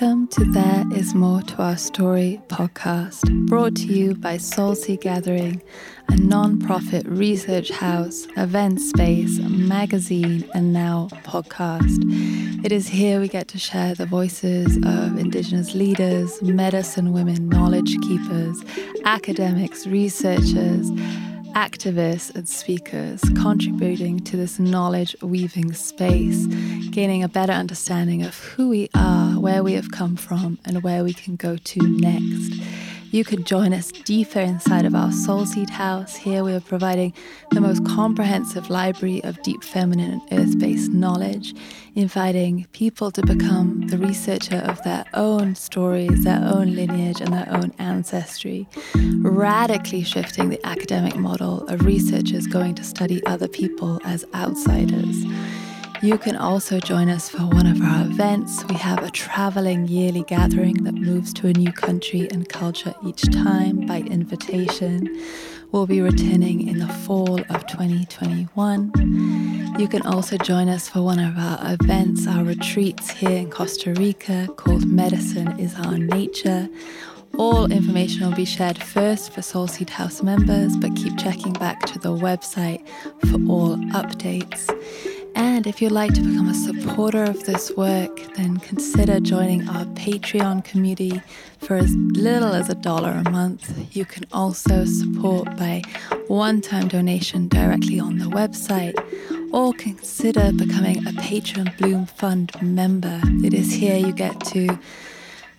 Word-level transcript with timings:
Welcome 0.00 0.28
to 0.28 0.44
There 0.44 0.84
Is 0.94 1.12
More 1.12 1.42
to 1.42 1.60
Our 1.60 1.76
Story 1.76 2.40
podcast, 2.46 3.46
brought 3.48 3.74
to 3.76 3.86
you 3.86 4.14
by 4.14 4.36
Seed 4.36 5.00
Gathering, 5.00 5.60
a 6.06 6.14
non-profit 6.14 7.04
research 7.08 7.70
house, 7.70 8.28
event 8.36 8.80
space, 8.80 9.40
magazine, 9.40 10.48
and 10.54 10.72
now 10.72 11.08
podcast. 11.24 11.98
It 12.64 12.70
is 12.70 12.86
here 12.86 13.18
we 13.18 13.26
get 13.26 13.48
to 13.48 13.58
share 13.58 13.96
the 13.96 14.06
voices 14.06 14.76
of 14.76 15.18
Indigenous 15.18 15.74
leaders, 15.74 16.40
medicine 16.42 17.12
women, 17.12 17.48
knowledge 17.48 17.96
keepers, 18.02 18.62
academics, 19.04 19.84
researchers, 19.84 20.92
activists 21.54 22.32
and 22.36 22.48
speakers 22.48 23.20
contributing 23.34 24.20
to 24.20 24.36
this 24.36 24.60
knowledge 24.60 25.16
weaving 25.22 25.72
space, 25.72 26.46
gaining 26.98 27.22
a 27.22 27.28
better 27.28 27.52
understanding 27.52 28.24
of 28.24 28.36
who 28.40 28.68
we 28.68 28.90
are, 28.92 29.38
where 29.38 29.62
we 29.62 29.74
have 29.74 29.88
come 29.92 30.16
from, 30.16 30.58
and 30.64 30.82
where 30.82 31.04
we 31.04 31.12
can 31.12 31.36
go 31.36 31.56
to 31.56 31.78
next. 31.80 32.60
You 33.12 33.24
can 33.24 33.44
join 33.44 33.72
us 33.72 33.92
deeper 33.92 34.40
inside 34.40 34.84
of 34.84 34.96
our 34.96 35.12
Soul 35.12 35.46
Seed 35.46 35.70
House. 35.70 36.16
Here 36.16 36.42
we 36.42 36.52
are 36.54 36.60
providing 36.60 37.14
the 37.52 37.60
most 37.60 37.86
comprehensive 37.86 38.68
library 38.68 39.22
of 39.22 39.40
deep 39.44 39.62
feminine 39.62 40.20
and 40.28 40.40
earth 40.40 40.58
based 40.58 40.90
knowledge, 40.90 41.54
inviting 41.94 42.66
people 42.72 43.12
to 43.12 43.24
become 43.24 43.86
the 43.86 43.98
researcher 43.98 44.56
of 44.56 44.82
their 44.82 45.04
own 45.14 45.54
stories, 45.54 46.24
their 46.24 46.42
own 46.52 46.74
lineage, 46.74 47.20
and 47.20 47.32
their 47.32 47.48
own 47.52 47.72
ancestry, 47.78 48.66
radically 49.20 50.02
shifting 50.02 50.48
the 50.48 50.66
academic 50.66 51.14
model 51.14 51.64
of 51.68 51.86
researchers 51.86 52.48
going 52.48 52.74
to 52.74 52.82
study 52.82 53.24
other 53.24 53.46
people 53.46 54.00
as 54.04 54.24
outsiders. 54.34 55.24
You 56.00 56.16
can 56.16 56.36
also 56.36 56.78
join 56.78 57.08
us 57.08 57.28
for 57.28 57.38
one 57.38 57.66
of 57.66 57.82
our 57.82 58.02
events. 58.02 58.64
We 58.66 58.76
have 58.76 59.02
a 59.02 59.10
traveling 59.10 59.88
yearly 59.88 60.22
gathering 60.22 60.84
that 60.84 60.94
moves 60.94 61.34
to 61.34 61.48
a 61.48 61.52
new 61.52 61.72
country 61.72 62.28
and 62.30 62.48
culture 62.48 62.94
each 63.04 63.22
time 63.32 63.84
by 63.84 64.02
invitation. 64.02 65.08
We'll 65.72 65.88
be 65.88 66.00
returning 66.00 66.68
in 66.68 66.78
the 66.78 66.86
fall 66.86 67.40
of 67.50 67.66
2021. 67.66 69.74
You 69.76 69.88
can 69.88 70.02
also 70.02 70.38
join 70.38 70.68
us 70.68 70.88
for 70.88 71.02
one 71.02 71.18
of 71.18 71.36
our 71.36 71.74
events, 71.74 72.28
our 72.28 72.44
retreats 72.44 73.10
here 73.10 73.36
in 73.36 73.50
Costa 73.50 73.92
Rica 73.94 74.46
called 74.56 74.86
Medicine 74.86 75.58
is 75.58 75.74
Our 75.74 75.98
Nature. 75.98 76.68
All 77.36 77.70
information 77.70 78.26
will 78.26 78.36
be 78.36 78.44
shared 78.44 78.82
first 78.82 79.32
for 79.32 79.42
Soul 79.42 79.66
Seed 79.66 79.90
House 79.90 80.22
members, 80.22 80.76
but 80.76 80.94
keep 80.96 81.18
checking 81.18 81.52
back 81.54 81.80
to 81.86 81.98
the 81.98 82.08
website 82.08 82.86
for 83.28 83.36
all 83.50 83.76
updates. 83.94 84.68
And 85.38 85.68
if 85.68 85.80
you'd 85.80 85.92
like 85.92 86.14
to 86.14 86.20
become 86.20 86.48
a 86.48 86.54
supporter 86.54 87.22
of 87.22 87.44
this 87.44 87.70
work, 87.76 88.20
then 88.34 88.56
consider 88.56 89.20
joining 89.20 89.68
our 89.68 89.84
Patreon 89.84 90.64
community 90.64 91.22
for 91.58 91.76
as 91.76 91.94
little 91.94 92.54
as 92.54 92.68
a 92.68 92.74
dollar 92.74 93.22
a 93.24 93.30
month. 93.30 93.94
You 93.96 94.04
can 94.04 94.24
also 94.32 94.84
support 94.84 95.56
by 95.56 95.82
one 96.26 96.60
time 96.60 96.88
donation 96.88 97.46
directly 97.46 98.00
on 98.00 98.18
the 98.18 98.24
website 98.24 98.98
or 99.52 99.72
consider 99.74 100.50
becoming 100.50 101.06
a 101.06 101.12
Patreon 101.12 101.78
Bloom 101.78 102.06
Fund 102.06 102.50
member. 102.60 103.20
It 103.44 103.54
is 103.54 103.72
here 103.72 103.96
you 103.96 104.12
get 104.12 104.40
to 104.46 104.76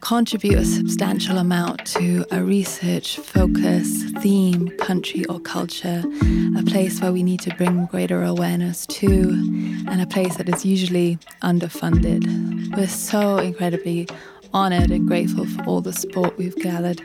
contribute 0.02 0.58
a 0.58 0.66
substantial 0.66 1.38
amount 1.38 1.86
to 1.86 2.26
a 2.32 2.44
research, 2.44 3.18
focus, 3.18 4.04
theme, 4.20 4.70
country, 4.78 5.26
or 5.26 5.40
culture, 5.40 6.04
a 6.58 6.64
place 6.64 7.02
where 7.02 7.12
we 7.12 7.24
need 7.24 7.40
to 7.42 7.56
bring 7.56 7.86
greater 7.88 8.24
awareness 8.24 8.86
to, 8.88 9.30
and 9.88 10.02
a 10.02 10.08
place 10.08 10.38
that 10.38 10.50
is 10.50 10.66
usually 10.66 11.18
underfunded. 11.42 12.26
We're 12.76 12.88
so 12.88 13.38
incredibly 13.38 14.08
honored 14.54 14.90
and 14.90 15.08
grateful 15.08 15.46
for 15.46 15.64
all 15.66 15.82
the 15.82 15.94
support 15.94 16.38
we've 16.38 16.56
gathered 16.56 17.02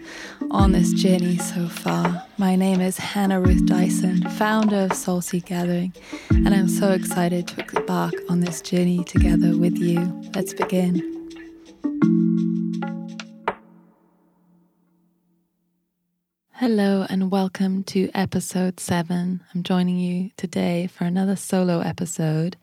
on 0.51 0.73
this 0.73 0.93
journey 0.93 1.37
so 1.37 1.69
far. 1.69 2.25
My 2.39 2.57
name 2.57 2.81
is 2.81 2.97
Hannah 2.97 3.41
Ruth 3.41 3.67
Dyson, 3.67 4.23
founder 4.31 4.87
of 4.91 4.95
Soul 4.95 5.21
Seed 5.21 5.47
Gathering, 5.47 5.93
and 6.31 6.55
I'm 6.55 6.69
so 6.69 6.93
excited 6.93 7.49
to 7.49 7.77
embark 7.77 8.15
on 8.31 8.41
this 8.41 8.63
journey 8.63 9.05
together 9.05 9.57
with 9.57 9.77
you. 9.77 10.01
Let's 10.35 10.55
begin. 10.55 11.11
Hello 16.59 17.05
and 17.11 17.33
welcome 17.33 17.83
to 17.83 18.09
episode 18.15 18.79
seven. 18.79 19.43
I'm 19.53 19.65
joining 19.65 19.99
you 19.99 20.31
today 20.37 20.87
for 20.87 21.03
another 21.03 21.35
solo 21.35 21.81
episode. 21.81 22.57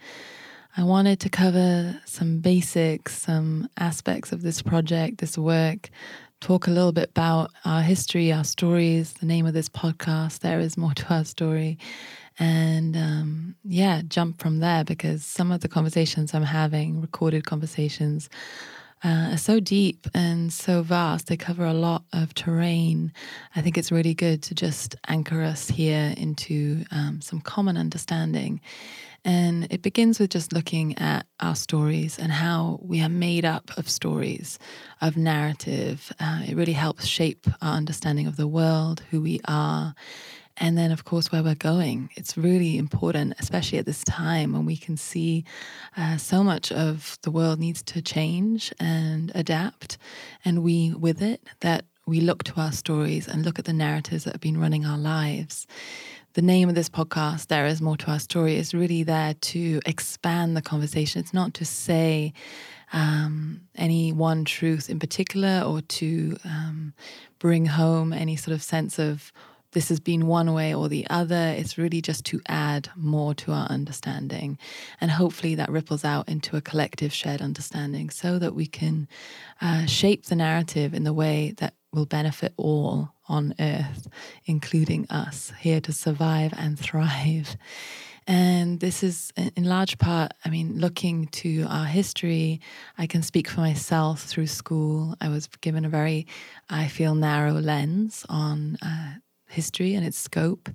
I 0.77 0.83
wanted 0.83 1.19
to 1.19 1.29
cover 1.29 1.99
some 2.05 2.39
basics, 2.39 3.17
some 3.17 3.67
aspects 3.77 4.31
of 4.31 4.43
this 4.43 4.61
project, 4.61 5.17
this 5.17 5.37
work, 5.37 5.89
talk 6.39 6.67
a 6.67 6.71
little 6.71 6.93
bit 6.93 7.09
about 7.09 7.51
our 7.65 7.81
history, 7.81 8.31
our 8.31 8.45
stories, 8.45 9.11
the 9.11 9.25
name 9.25 9.45
of 9.45 9.53
this 9.53 9.67
podcast, 9.67 10.39
There 10.39 10.61
Is 10.61 10.77
More 10.77 10.93
to 10.93 11.13
Our 11.13 11.25
Story. 11.25 11.77
And 12.39 12.95
um, 12.95 13.55
yeah, 13.65 14.03
jump 14.07 14.39
from 14.39 14.59
there 14.59 14.85
because 14.85 15.25
some 15.25 15.51
of 15.51 15.59
the 15.59 15.67
conversations 15.67 16.33
I'm 16.33 16.43
having, 16.43 17.01
recorded 17.01 17.45
conversations, 17.45 18.29
uh, 19.03 19.31
are 19.31 19.37
so 19.37 19.59
deep 19.59 20.07
and 20.13 20.51
so 20.53 20.81
vast. 20.81 21.27
They 21.27 21.37
cover 21.37 21.65
a 21.65 21.73
lot 21.73 22.03
of 22.13 22.33
terrain. 22.33 23.11
I 23.55 23.61
think 23.61 23.77
it's 23.77 23.91
really 23.91 24.13
good 24.13 24.43
to 24.43 24.55
just 24.55 24.95
anchor 25.07 25.41
us 25.41 25.67
here 25.67 26.13
into 26.17 26.85
um, 26.91 27.21
some 27.21 27.41
common 27.41 27.77
understanding. 27.77 28.61
And 29.23 29.67
it 29.71 29.83
begins 29.83 30.19
with 30.19 30.31
just 30.31 30.51
looking 30.51 30.97
at 30.97 31.27
our 31.39 31.55
stories 31.55 32.17
and 32.17 32.31
how 32.31 32.79
we 32.81 33.01
are 33.01 33.09
made 33.09 33.45
up 33.45 33.69
of 33.77 33.87
stories, 33.87 34.57
of 34.99 35.15
narrative. 35.15 36.11
Uh, 36.19 36.41
it 36.47 36.55
really 36.55 36.73
helps 36.73 37.05
shape 37.05 37.45
our 37.61 37.75
understanding 37.75 38.25
of 38.25 38.35
the 38.35 38.47
world, 38.47 39.03
who 39.11 39.21
we 39.21 39.39
are, 39.47 39.93
and 40.61 40.77
then, 40.77 40.91
of 40.91 41.05
course, 41.05 41.31
where 41.31 41.41
we're 41.41 41.55
going. 41.55 42.11
It's 42.15 42.37
really 42.37 42.77
important, 42.77 43.33
especially 43.39 43.79
at 43.79 43.87
this 43.87 44.03
time 44.03 44.53
when 44.53 44.63
we 44.63 44.77
can 44.77 44.95
see 44.95 45.43
uh, 45.97 46.17
so 46.17 46.43
much 46.43 46.71
of 46.71 47.17
the 47.23 47.31
world 47.31 47.59
needs 47.59 47.81
to 47.81 48.01
change 48.01 48.71
and 48.79 49.31
adapt, 49.33 49.97
and 50.45 50.61
we 50.63 50.93
with 50.93 51.19
it, 51.19 51.41
that 51.61 51.85
we 52.05 52.21
look 52.21 52.43
to 52.43 52.61
our 52.61 52.71
stories 52.71 53.27
and 53.27 53.43
look 53.43 53.57
at 53.57 53.65
the 53.65 53.73
narratives 53.73 54.23
that 54.23 54.35
have 54.35 54.41
been 54.41 54.59
running 54.59 54.85
our 54.85 54.99
lives. 54.99 55.65
The 56.33 56.43
name 56.43 56.69
of 56.69 56.75
this 56.75 56.89
podcast, 56.89 57.47
There 57.47 57.65
Is 57.65 57.81
More 57.81 57.97
to 57.97 58.11
Our 58.11 58.19
Story, 58.19 58.55
is 58.55 58.73
really 58.73 59.01
there 59.01 59.33
to 59.33 59.81
expand 59.87 60.55
the 60.55 60.61
conversation. 60.61 61.21
It's 61.21 61.33
not 61.33 61.55
to 61.55 61.65
say, 61.65 62.33
um, 62.93 63.61
any 63.75 64.11
one 64.11 64.45
truth 64.45 64.89
in 64.89 64.99
particular 64.99 65.63
or 65.65 65.81
to 65.81 66.37
um, 66.45 66.93
bring 67.39 67.65
home 67.65 68.13
any 68.13 68.35
sort 68.35 68.53
of 68.53 68.61
sense 68.61 68.99
of 68.99 69.31
this 69.71 69.89
has 69.89 69.99
been 69.99 70.27
one 70.27 70.53
way 70.53 70.73
or 70.73 70.89
the 70.89 71.07
other. 71.09 71.55
It's 71.57 71.77
really 71.77 72.01
just 72.01 72.25
to 72.25 72.41
add 72.47 72.89
more 72.95 73.33
to 73.35 73.51
our 73.51 73.67
understanding. 73.67 74.57
And 74.99 75.11
hopefully 75.11 75.55
that 75.55 75.69
ripples 75.69 76.03
out 76.03 76.27
into 76.27 76.57
a 76.57 76.61
collective 76.61 77.13
shared 77.13 77.41
understanding 77.41 78.09
so 78.09 78.39
that 78.39 78.53
we 78.53 78.67
can 78.67 79.07
uh, 79.61 79.85
shape 79.85 80.25
the 80.25 80.35
narrative 80.35 80.93
in 80.93 81.03
the 81.03 81.13
way 81.13 81.53
that 81.57 81.75
will 81.93 82.05
benefit 82.05 82.53
all 82.57 83.09
on 83.27 83.53
earth, 83.59 84.07
including 84.45 85.07
us, 85.09 85.53
here 85.59 85.81
to 85.81 85.93
survive 85.93 86.53
and 86.57 86.77
thrive. 86.77 87.55
And 88.27 88.79
this 88.79 89.03
is 89.03 89.33
in 89.35 89.63
large 89.65 89.97
part, 89.97 90.31
I 90.45 90.49
mean, 90.49 90.79
looking 90.79 91.27
to 91.27 91.65
our 91.67 91.85
history. 91.85 92.61
I 92.97 93.07
can 93.07 93.23
speak 93.23 93.47
for 93.49 93.61
myself 93.61 94.23
through 94.23 94.47
school. 94.47 95.15
I 95.19 95.29
was 95.29 95.47
given 95.47 95.85
a 95.85 95.89
very, 95.89 96.27
I 96.69 96.87
feel, 96.87 97.15
narrow 97.15 97.53
lens 97.53 98.25
on 98.29 98.77
uh, 98.81 99.15
history 99.51 99.93
and 99.93 100.05
its 100.05 100.17
scope, 100.17 100.69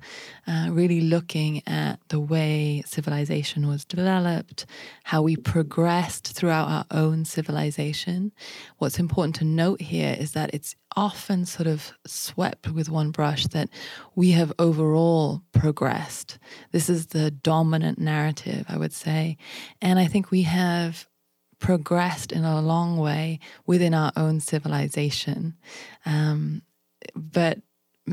uh, 0.46 0.68
really 0.70 1.00
looking 1.00 1.62
at 1.66 1.98
the 2.08 2.20
way 2.20 2.82
civilization 2.86 3.66
was 3.66 3.84
developed, 3.84 4.66
how 5.04 5.22
we 5.22 5.36
progressed 5.36 6.32
throughout 6.32 6.68
our 6.68 6.84
own 6.90 7.24
civilization. 7.24 8.32
What's 8.78 8.98
important 8.98 9.36
to 9.36 9.44
note 9.44 9.80
here 9.80 10.16
is 10.18 10.32
that 10.32 10.54
it's 10.54 10.76
often 10.96 11.44
sort 11.46 11.66
of 11.66 11.92
swept 12.06 12.70
with 12.70 12.88
one 12.88 13.10
brush 13.10 13.46
that 13.48 13.68
we 14.14 14.30
have 14.32 14.52
overall 14.58 15.42
progressed. 15.52 16.38
This 16.72 16.88
is 16.88 17.08
the 17.08 17.30
dominant 17.30 17.98
narrative, 17.98 18.64
I 18.68 18.78
would 18.78 18.92
say. 18.92 19.36
And 19.82 19.98
I 19.98 20.06
think 20.06 20.30
we 20.30 20.42
have 20.42 21.06
progressed 21.58 22.32
in 22.32 22.44
a 22.44 22.60
long 22.60 22.98
way 22.98 23.40
within 23.66 23.94
our 23.94 24.12
own 24.16 24.40
civilization. 24.40 25.56
Um, 26.04 26.62
but 27.14 27.58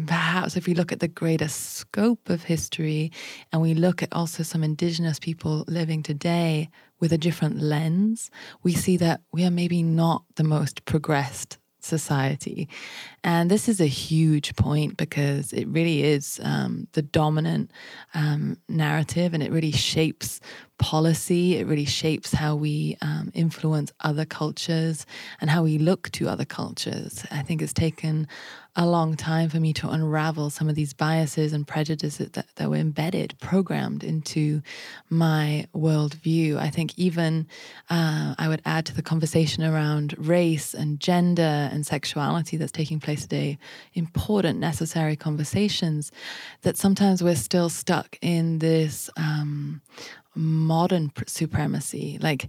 perhaps 0.08 0.56
if 0.56 0.66
we 0.66 0.74
look 0.74 0.92
at 0.92 1.00
the 1.00 1.08
greater 1.08 1.48
scope 1.48 2.30
of 2.30 2.44
history 2.44 3.12
and 3.52 3.62
we 3.62 3.74
look 3.74 4.02
at 4.02 4.12
also 4.12 4.44
some 4.44 4.64
indigenous 4.64 5.20
people 5.20 5.64
living 5.68 6.02
today 6.02 6.70
with 7.00 7.14
a 7.14 7.18
different 7.18 7.62
lens, 7.62 8.32
we 8.64 8.74
see 8.74 8.98
that 8.98 9.22
we 9.32 9.46
are 9.46 9.52
maybe 9.52 9.84
not 9.84 10.24
the 10.36 10.44
most 10.44 10.86
progressed 10.86 11.58
society. 11.84 12.70
And 13.24 13.52
this 13.52 13.68
is 13.68 13.82
a 13.82 13.86
huge 13.86 14.56
point 14.56 14.98
because 14.98 15.54
it 15.54 15.68
really 15.68 16.04
is 16.04 16.40
um, 16.44 16.88
the 16.94 17.02
dominant 17.02 17.72
um, 18.14 18.58
narrative 18.70 19.34
and 19.34 19.44
it 19.44 19.52
really 19.52 19.72
shapes 19.72 20.40
policy. 20.78 21.58
It 21.58 21.68
really 21.68 21.86
shapes 21.86 22.34
how 22.34 22.56
we 22.56 22.98
um, 23.02 23.32
influence 23.34 23.92
other 24.02 24.26
cultures 24.26 25.06
and 25.40 25.50
how 25.50 25.64
we 25.64 25.78
look 25.78 26.10
to 26.12 26.28
other 26.28 26.46
cultures. 26.46 27.26
I 27.32 27.42
think 27.42 27.62
it's 27.62 27.74
taken 27.74 28.28
a 28.76 28.88
long 28.88 29.16
time 29.16 29.50
for 29.50 29.60
me 29.60 29.72
to 29.72 29.90
unravel 29.90 30.50
some 30.50 30.68
of 30.68 30.74
these 30.76 30.94
biases 30.94 31.54
and 31.54 31.68
prejudices 31.68 32.30
that, 32.30 32.48
that 32.56 32.70
were 32.70 32.76
embedded, 32.76 33.38
programmed 33.40 34.04
into 34.04 34.62
my 35.10 35.68
worldview. 35.76 36.58
I 36.58 36.70
think 36.70 36.98
even 36.98 37.48
uh, 37.92 38.34
I 38.38 38.48
would 38.48 38.64
add 38.66 38.88
to 38.88 38.96
the 38.96 39.04
conversation 39.04 39.64
around 39.64 40.16
race 40.18 40.74
and 40.74 41.00
gender 41.00 41.70
and 41.72 41.86
sexuality 41.86 42.58
that's 42.58 42.72
taking 42.72 43.00
place 43.00 43.22
today 43.22 43.60
important, 43.94 44.60
necessary 44.60 45.16
conversations 45.16 46.12
that 46.64 46.76
sometimes 46.76 47.24
we're 47.24 47.36
still 47.36 47.70
stuck 47.70 48.18
in 48.22 48.58
this. 48.58 49.10
Um, 49.18 49.82
modern 50.36 51.12
supremacy. 51.28 52.18
Like 52.22 52.46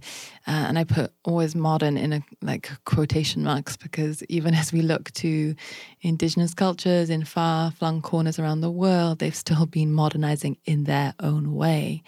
uh, 0.47 0.65
and 0.67 0.77
i 0.77 0.83
put 0.83 1.11
always 1.23 1.55
modern 1.55 1.97
in 1.97 2.13
a 2.13 2.21
like 2.41 2.69
quotation 2.85 3.43
marks 3.43 3.77
because 3.77 4.23
even 4.23 4.53
as 4.61 4.71
we 4.71 4.81
look 4.81 5.11
to 5.13 5.55
indigenous 6.01 6.53
cultures 6.53 7.09
in 7.09 7.23
far 7.23 7.71
flung 7.71 8.01
corners 8.01 8.39
around 8.39 8.61
the 8.61 8.71
world 8.71 9.19
they've 9.19 9.35
still 9.35 9.65
been 9.65 9.93
modernizing 9.93 10.57
in 10.65 10.83
their 10.85 11.13
own 11.19 11.53
way. 11.53 12.03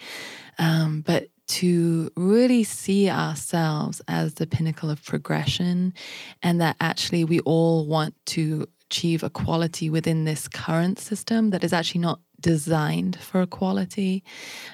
Um, 0.58 1.02
but 1.02 1.28
to 1.48 2.10
really 2.14 2.62
see 2.62 3.08
ourselves 3.08 4.02
as 4.06 4.34
the 4.34 4.46
pinnacle 4.46 4.90
of 4.90 5.02
progression 5.04 5.94
and 6.42 6.60
that 6.60 6.76
actually 6.78 7.24
we 7.24 7.40
all 7.40 7.86
want 7.86 8.14
to 8.26 8.66
achieve 8.90 9.22
equality 9.22 9.90
within 9.90 10.24
this 10.24 10.48
current 10.48 10.98
system 10.98 11.50
that 11.50 11.64
is 11.64 11.72
actually 11.72 12.00
not 12.00 12.20
designed 12.40 13.16
for 13.20 13.42
equality 13.42 14.22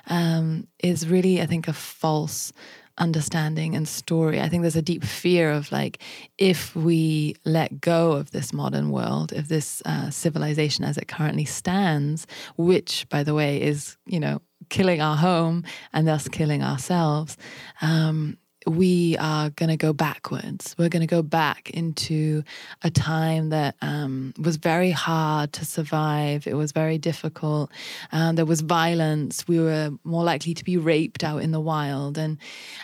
um, 0.06 0.66
is 0.78 1.08
really, 1.08 1.40
I 1.40 1.46
think, 1.46 1.68
a 1.68 1.72
false 1.72 2.52
understanding 2.96 3.74
and 3.74 3.88
story. 3.88 4.40
I 4.40 4.48
think 4.48 4.62
there's 4.62 4.76
a 4.76 4.82
deep 4.82 5.04
fear 5.04 5.50
of 5.50 5.72
like, 5.72 6.00
if 6.38 6.76
we 6.76 7.34
let 7.44 7.80
go 7.80 8.12
of 8.12 8.30
this 8.30 8.52
modern 8.52 8.90
world, 8.90 9.32
if 9.32 9.48
this 9.48 9.82
uh, 9.84 10.10
civilization 10.10 10.84
as 10.84 10.96
it 10.96 11.08
currently 11.08 11.44
stands, 11.44 12.26
which, 12.56 13.06
by 13.08 13.24
the 13.24 13.34
way, 13.34 13.60
is, 13.60 13.96
you 14.06 14.20
know, 14.20 14.40
killing 14.68 15.00
our 15.00 15.16
home 15.16 15.64
and 15.92 16.06
thus 16.06 16.28
killing 16.28 16.62
ourselves, 16.62 17.36
um, 17.82 18.38
we 18.66 19.16
are 19.18 19.50
going 19.50 19.68
to 19.68 19.76
go 19.76 19.92
backwards. 19.92 20.74
We're 20.78 20.88
going 20.88 21.00
to 21.00 21.06
go 21.06 21.22
back 21.22 21.70
into 21.70 22.42
a 22.82 22.90
time 22.90 23.50
that 23.50 23.76
um, 23.82 24.34
was 24.38 24.56
very 24.56 24.90
hard 24.90 25.52
to 25.54 25.64
survive. 25.64 26.46
It 26.46 26.54
was 26.54 26.72
very 26.72 26.98
difficult. 26.98 27.70
Um, 28.12 28.36
there 28.36 28.46
was 28.46 28.60
violence. 28.60 29.46
We 29.46 29.60
were 29.60 29.90
more 30.04 30.24
likely 30.24 30.54
to 30.54 30.64
be 30.64 30.76
raped 30.76 31.24
out 31.24 31.42
in 31.42 31.50
the 31.50 31.60
wild. 31.60 32.18
And 32.18 32.38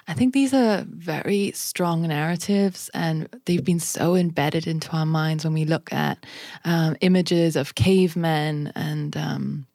I 0.08 0.14
think 0.14 0.34
these 0.34 0.52
are 0.52 0.84
very 0.88 1.52
strong 1.52 2.02
narratives, 2.02 2.90
and 2.94 3.28
they've 3.46 3.64
been 3.64 3.80
so 3.80 4.14
embedded 4.14 4.66
into 4.66 4.90
our 4.92 5.06
minds 5.06 5.44
when 5.44 5.54
we 5.54 5.64
look 5.64 5.92
at 5.92 6.24
um, 6.64 6.96
images 7.00 7.56
of 7.56 7.74
cavemen 7.74 8.72
and 8.74 9.16
um, 9.16 9.66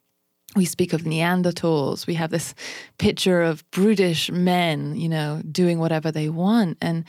we 0.56 0.66
speak 0.66 0.94
of 0.94 1.02
Neanderthals. 1.02 2.08
We 2.08 2.14
have 2.16 2.32
this 2.32 2.56
picture 2.98 3.42
of 3.42 3.70
brutish 3.72 4.32
men, 4.32 4.96
you 4.96 5.10
know, 5.10 5.42
doing 5.52 5.80
whatever 5.80 6.12
they 6.12 6.30
want. 6.30 6.78
And 6.82 7.04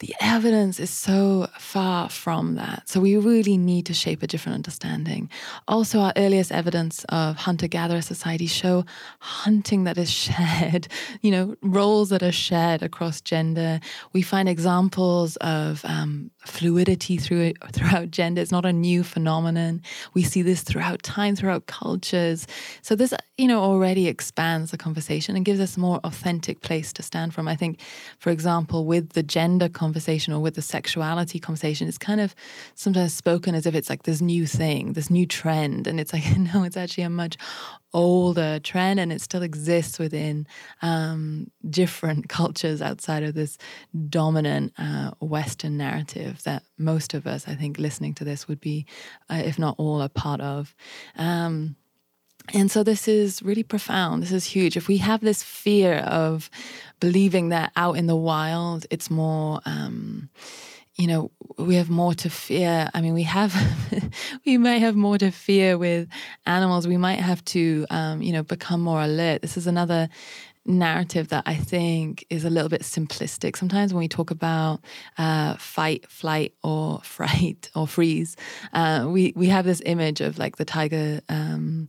the 0.00 0.14
evidence 0.20 0.80
is 0.80 0.90
so 0.90 1.46
far 1.58 2.08
from 2.08 2.56
that. 2.56 2.88
So 2.88 2.98
we 2.98 3.16
really 3.16 3.56
need 3.56 3.86
to 3.86 3.94
shape 3.94 4.24
a 4.24 4.26
different 4.26 4.56
understanding. 4.56 5.30
Also, 5.68 6.00
our 6.00 6.12
earliest 6.16 6.50
evidence 6.50 7.04
of 7.10 7.36
hunter 7.36 7.68
gatherer 7.68 8.02
society 8.02 8.46
show 8.46 8.84
hunting 9.20 9.84
that 9.84 9.96
is 9.96 10.10
shared, 10.24 10.88
you 11.22 11.30
know, 11.30 11.54
roles 11.62 12.08
that 12.08 12.24
are 12.24 12.32
shared 12.32 12.82
across 12.82 13.20
gender. 13.20 13.78
We 14.12 14.22
find 14.22 14.48
examples 14.48 15.36
of 15.36 15.84
um, 15.84 16.32
fluidity 16.44 17.16
through, 17.16 17.52
throughout 17.72 18.10
gender. 18.10 18.42
It's 18.42 18.50
not 18.50 18.66
a 18.66 18.72
new 18.72 19.04
phenomenon. 19.04 19.80
We 20.12 20.24
see 20.24 20.42
this 20.42 20.62
throughout 20.62 21.04
time, 21.04 21.36
throughout 21.36 21.66
cultures. 21.66 22.48
So 22.82 22.96
this, 22.96 23.14
you 23.38 23.46
know, 23.46 23.62
already 23.62 24.08
expands 24.08 24.72
the 24.72 24.76
conversation 24.76 25.36
and 25.36 25.44
gives 25.44 25.60
us 25.60 25.76
a 25.76 25.80
more 25.80 26.00
authentic 26.02 26.62
place 26.62 26.92
to 26.94 27.02
stand 27.02 27.32
from. 27.32 27.46
I 27.46 27.54
think, 27.54 27.80
for 28.18 28.30
example, 28.30 28.86
with 28.86 29.10
the 29.10 29.22
gender 29.22 29.68
conversation 29.84 30.32
or 30.32 30.40
with 30.40 30.54
the 30.54 30.62
sexuality 30.62 31.38
conversation, 31.38 31.88
it's 31.88 31.98
kind 31.98 32.20
of 32.20 32.34
sometimes 32.74 33.12
spoken 33.12 33.54
as 33.54 33.66
if 33.66 33.74
it's 33.74 33.90
like 33.90 34.04
this 34.04 34.20
new 34.20 34.46
thing, 34.46 34.94
this 34.94 35.10
new 35.10 35.26
trend. 35.26 35.86
And 35.86 36.00
it's 36.00 36.12
like, 36.12 36.24
no, 36.54 36.64
it's 36.64 36.76
actually 36.76 37.04
a 37.04 37.10
much 37.10 37.36
older 37.92 38.58
trend 38.58 38.98
and 38.98 39.12
it 39.12 39.20
still 39.20 39.42
exists 39.42 39.98
within 39.98 40.46
um, 40.82 41.48
different 41.68 42.28
cultures 42.40 42.80
outside 42.82 43.22
of 43.22 43.34
this 43.34 43.58
dominant 44.08 44.72
uh, 44.78 45.10
Western 45.20 45.76
narrative 45.76 46.42
that 46.44 46.62
most 46.78 47.14
of 47.14 47.26
us, 47.26 47.46
I 47.46 47.54
think, 47.54 47.78
listening 47.78 48.14
to 48.14 48.24
this 48.24 48.48
would 48.48 48.60
be, 48.60 48.86
uh, 49.30 49.42
if 49.44 49.58
not 49.58 49.76
all, 49.78 50.00
a 50.00 50.08
part 50.08 50.40
of. 50.40 50.74
Um, 51.16 51.76
and 52.52 52.70
so 52.70 52.82
this 52.82 53.08
is 53.08 53.42
really 53.42 53.62
profound. 53.62 54.22
This 54.22 54.32
is 54.32 54.44
huge. 54.44 54.76
If 54.76 54.86
we 54.86 54.98
have 54.98 55.20
this 55.20 55.42
fear 55.42 55.98
of 56.00 56.50
believing 57.00 57.48
that 57.48 57.72
out 57.74 57.96
in 57.96 58.06
the 58.06 58.16
wild, 58.16 58.86
it's 58.90 59.10
more, 59.10 59.60
um, 59.64 60.28
you 60.96 61.06
know, 61.06 61.30
we 61.58 61.76
have 61.76 61.88
more 61.88 62.14
to 62.14 62.28
fear. 62.28 62.90
I 62.92 63.00
mean, 63.00 63.14
we 63.14 63.22
have, 63.22 63.54
we 64.46 64.58
may 64.58 64.78
have 64.78 64.94
more 64.94 65.16
to 65.18 65.30
fear 65.30 65.78
with 65.78 66.08
animals. 66.44 66.86
We 66.86 66.98
might 66.98 67.18
have 67.20 67.42
to, 67.46 67.86
um, 67.88 68.20
you 68.20 68.32
know, 68.32 68.42
become 68.42 68.80
more 68.82 69.00
alert. 69.00 69.40
This 69.40 69.56
is 69.56 69.66
another 69.66 70.10
narrative 70.66 71.28
that 71.28 71.42
I 71.46 71.54
think 71.54 72.24
is 72.30 72.44
a 72.44 72.50
little 72.50 72.68
bit 72.68 72.82
simplistic. 72.82 73.56
Sometimes 73.56 73.92
when 73.92 74.00
we 74.00 74.08
talk 74.08 74.30
about 74.30 74.80
uh, 75.18 75.54
fight, 75.56 76.10
flight, 76.10 76.54
or 76.62 77.00
fright 77.02 77.70
or 77.74 77.86
freeze, 77.86 78.36
uh, 78.72 79.06
we 79.08 79.32
we 79.36 79.48
have 79.48 79.64
this 79.64 79.82
image 79.84 80.20
of 80.20 80.38
like 80.38 80.56
the 80.56 80.64
tiger, 80.64 81.20
um, 81.28 81.88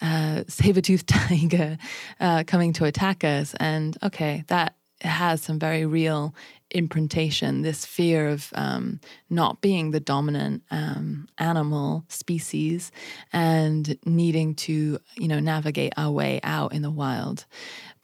uh, 0.00 0.44
saber-toothed 0.48 1.08
tiger, 1.28 1.78
uh, 2.20 2.44
coming 2.46 2.72
to 2.74 2.84
attack 2.84 3.24
us, 3.24 3.54
and 3.60 3.96
okay, 4.02 4.44
that 4.48 4.74
has 5.02 5.42
some 5.42 5.58
very 5.58 5.84
real 5.84 6.34
imprintation, 6.70 7.62
this 7.62 7.84
fear 7.84 8.28
of 8.28 8.52
um, 8.54 9.00
not 9.30 9.60
being 9.60 9.90
the 9.90 10.00
dominant 10.00 10.62
um, 10.70 11.28
animal 11.38 12.04
species 12.08 12.90
and 13.32 13.96
needing 14.04 14.54
to, 14.54 14.98
you 15.16 15.28
know, 15.28 15.38
navigate 15.38 15.92
our 15.96 16.10
way 16.10 16.40
out 16.42 16.72
in 16.72 16.82
the 16.82 16.90
wild. 16.90 17.44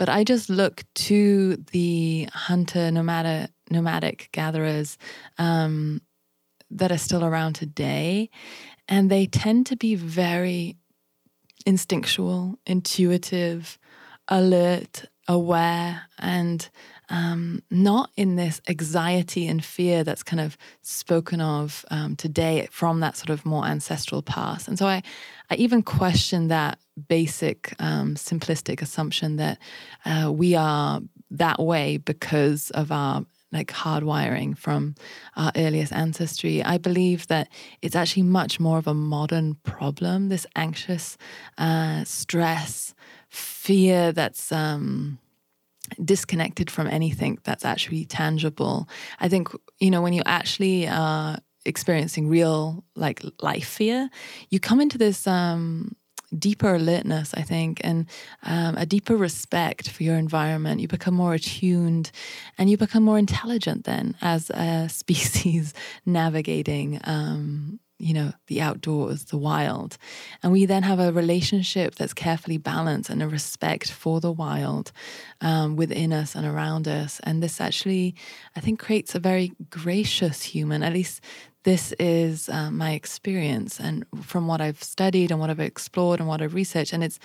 But 0.02 0.09
I 0.09 0.25
just 0.25 0.50
look 0.50 0.82
to 1.06 1.59
the 1.71 2.28
hunter 2.32 2.90
nomadic, 2.90 3.52
nomadic 3.71 4.30
gatherers 4.32 4.99
um, 5.38 6.02
that 6.73 6.90
are 6.90 6.99
still 6.99 7.25
around 7.25 7.52
today, 7.52 8.28
and 8.88 9.09
they 9.09 9.26
tend 9.26 9.66
to 9.66 9.76
be 9.76 9.94
very 9.94 10.76
instinctual, 11.64 12.59
intuitive, 12.66 13.78
alert, 14.26 15.04
aware, 15.28 16.02
and 16.18 16.68
um, 17.12 17.62
not 17.71 18.11
in 18.16 18.37
this 18.37 18.61
anxiety 18.69 19.47
and 19.47 19.62
fear 19.62 20.02
that's 20.02 20.23
kind 20.23 20.40
of 20.40 20.57
spoken 20.81 21.42
of 21.42 21.85
um, 21.90 22.16
today 22.16 22.66
from 22.71 23.00
that 23.00 23.19
sort 23.19 23.28
of 23.28 23.45
more 23.45 23.66
ancestral 23.66 24.23
past. 24.23 24.66
And 24.66 24.78
so 24.78 24.87
I, 24.87 25.02
I 25.50 25.57
even 25.57 25.83
question 25.83 26.49
that 26.49 26.78
basic, 27.09 27.75
um, 27.78 28.14
simplistic 28.14 28.81
assumption 28.81 29.37
that 29.37 29.59
uh, 30.07 30.33
we 30.33 30.54
are 30.54 31.02
that 31.31 31.61
way 31.61 31.99
because 31.99 32.71
of 32.71 32.90
our 32.90 33.26
like 33.52 33.66
hardwiring 33.66 34.57
from 34.57 34.95
our 35.37 35.52
earliest 35.54 35.92
ancestry. 35.92 36.64
I 36.64 36.78
believe 36.78 37.26
that 37.26 37.49
it's 37.83 37.95
actually 37.95 38.23
much 38.23 38.59
more 38.59 38.78
of 38.78 38.87
a 38.87 38.95
modern 38.95 39.57
problem. 39.57 40.31
This 40.31 40.47
anxious 40.57 41.19
uh, 41.59 42.04
stress, 42.04 42.95
fear 43.28 44.12
that's 44.12 44.50
um, 44.50 45.19
disconnected 46.04 46.70
from 46.70 46.87
anything 46.87 47.38
that's 47.44 47.64
actually 47.64 48.04
tangible. 48.04 48.88
I 49.20 49.28
think, 49.28 49.49
you 49.80 49.90
know, 49.90 50.02
when 50.02 50.12
you 50.12 50.22
actually 50.26 50.88
are 50.88 51.38
experiencing 51.64 52.28
real 52.28 52.84
like 52.96 53.22
life 53.40 53.68
fear, 53.68 54.11
you 54.50 54.61
come 54.61 54.80
into 54.80 54.99
this 54.99 55.26
um, 55.26 55.94
deeper 56.37 56.75
alertness, 56.75 57.34
I 57.34 57.42
think, 57.42 57.80
and 57.84 58.06
um, 58.42 58.76
a 58.76 58.87
deeper 58.87 59.16
respect 59.16 59.90
for 59.90 60.02
your 60.02 60.16
environment. 60.16 60.80
You 60.80 60.88
become 60.88 61.14
more 61.14 61.34
attuned 61.34 62.11
and 62.58 62.70
you 62.70 62.76
become 62.76 63.02
more 63.02 63.18
intelligent 63.18 63.84
then 63.84 64.16
as 64.20 64.50
a 64.50 64.88
species 64.90 65.75
navigating 66.06 67.00
um, 67.04 67.80
you 68.02 68.12
know, 68.12 68.32
the 68.49 68.61
outdoors, 68.61 69.26
the 69.26 69.38
wild. 69.38 69.97
And 70.42 70.52
we 70.52 70.66
then 70.66 70.82
have 70.82 70.99
a 70.99 71.12
relationship 71.12 71.94
that's 71.94 72.12
carefully 72.12 72.59
balanced 72.59 73.11
and 73.11 73.23
a 73.23 73.28
respect 73.28 73.90
for 73.92 74.21
the 74.21 74.32
wild 74.32 74.90
um, 75.40 75.76
within 75.76 76.12
us 76.12 76.35
and 76.35 76.44
around 76.44 76.88
us. 76.88 77.21
And 77.23 77.42
this 77.42 77.61
actually, 77.61 78.16
I 78.56 78.61
think, 78.61 78.80
creates 78.80 79.14
a 79.14 79.21
very 79.21 79.52
gracious 79.71 80.42
human. 80.42 80.82
At 80.82 80.92
least 80.92 81.21
this 81.62 81.92
is 82.00 82.49
uh, 82.49 82.73
my 82.73 82.92
experience 82.92 83.78
and 83.78 84.04
from 84.21 84.49
what 84.49 84.61
I've 84.61 84.82
studied 84.82 85.30
and 85.30 85.38
what 85.38 85.49
I've 85.49 85.61
explored 85.61 86.18
and 86.18 86.28
what 86.28 86.42
I've 86.42 86.54
researched. 86.54 86.92
And 86.92 87.04
it's, 87.04 87.21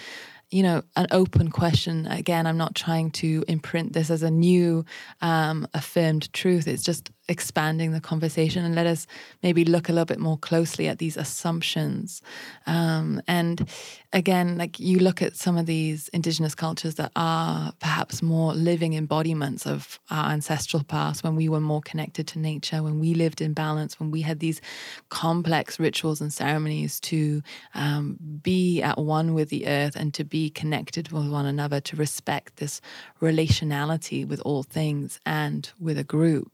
you 0.49 0.63
know, 0.63 0.81
an 0.95 1.07
open 1.11 1.49
question. 1.51 2.07
Again, 2.07 2.47
I'm 2.47 2.57
not 2.57 2.73
trying 2.73 3.11
to 3.11 3.43
imprint 3.47 3.93
this 3.93 4.09
as 4.09 4.23
a 4.23 4.31
new 4.31 4.85
um, 5.21 5.67
affirmed 5.73 6.31
truth. 6.31 6.67
It's 6.67 6.83
just 6.83 7.11
expanding 7.29 7.91
the 7.91 7.99
conversation 7.99 8.63
and 8.63 8.73
let 8.73 8.87
us 8.87 9.05
maybe 9.43 9.65
look 9.65 9.89
a 9.89 9.91
little 9.91 10.05
bit 10.05 10.19
more 10.19 10.37
closely 10.37 10.87
at 10.87 10.99
these 10.99 11.17
assumptions. 11.17 12.21
Um, 12.65 13.21
and 13.27 13.69
again, 14.13 14.57
like 14.57 14.79
you 14.79 14.99
look 14.99 15.21
at 15.21 15.35
some 15.35 15.57
of 15.57 15.65
these 15.65 16.07
indigenous 16.09 16.55
cultures 16.55 16.95
that 16.95 17.11
are 17.17 17.73
perhaps 17.81 18.21
more 18.21 18.53
living 18.53 18.93
embodiments 18.93 19.67
of 19.67 19.99
our 20.09 20.31
ancestral 20.31 20.83
past 20.83 21.23
when 21.25 21.35
we 21.35 21.49
were 21.49 21.59
more 21.59 21.81
connected 21.81 22.27
to 22.27 22.39
nature, 22.39 22.81
when 22.81 22.99
we 22.99 23.13
lived 23.13 23.41
in 23.41 23.51
balance, 23.51 23.99
when 23.99 24.09
we 24.09 24.21
had 24.21 24.39
these 24.39 24.61
complex 25.09 25.79
rituals 25.79 26.21
and 26.21 26.31
ceremonies 26.31 27.01
to 27.01 27.41
um, 27.73 28.17
be 28.41 28.81
at 28.81 28.97
one 28.97 29.33
with 29.33 29.49
the 29.49 29.67
earth 29.67 29.97
and 29.97 30.13
to 30.13 30.23
be 30.23 30.36
connected 30.49 31.05
with 31.11 31.27
one 31.29 31.45
another, 31.45 31.79
to 31.81 31.95
respect 31.95 32.49
this 32.57 32.81
relationality 33.21 34.27
with 34.31 34.41
all 34.47 34.63
things 34.63 35.19
and 35.25 35.61
with 35.79 35.97
a 35.97 36.03
group. 36.15 36.51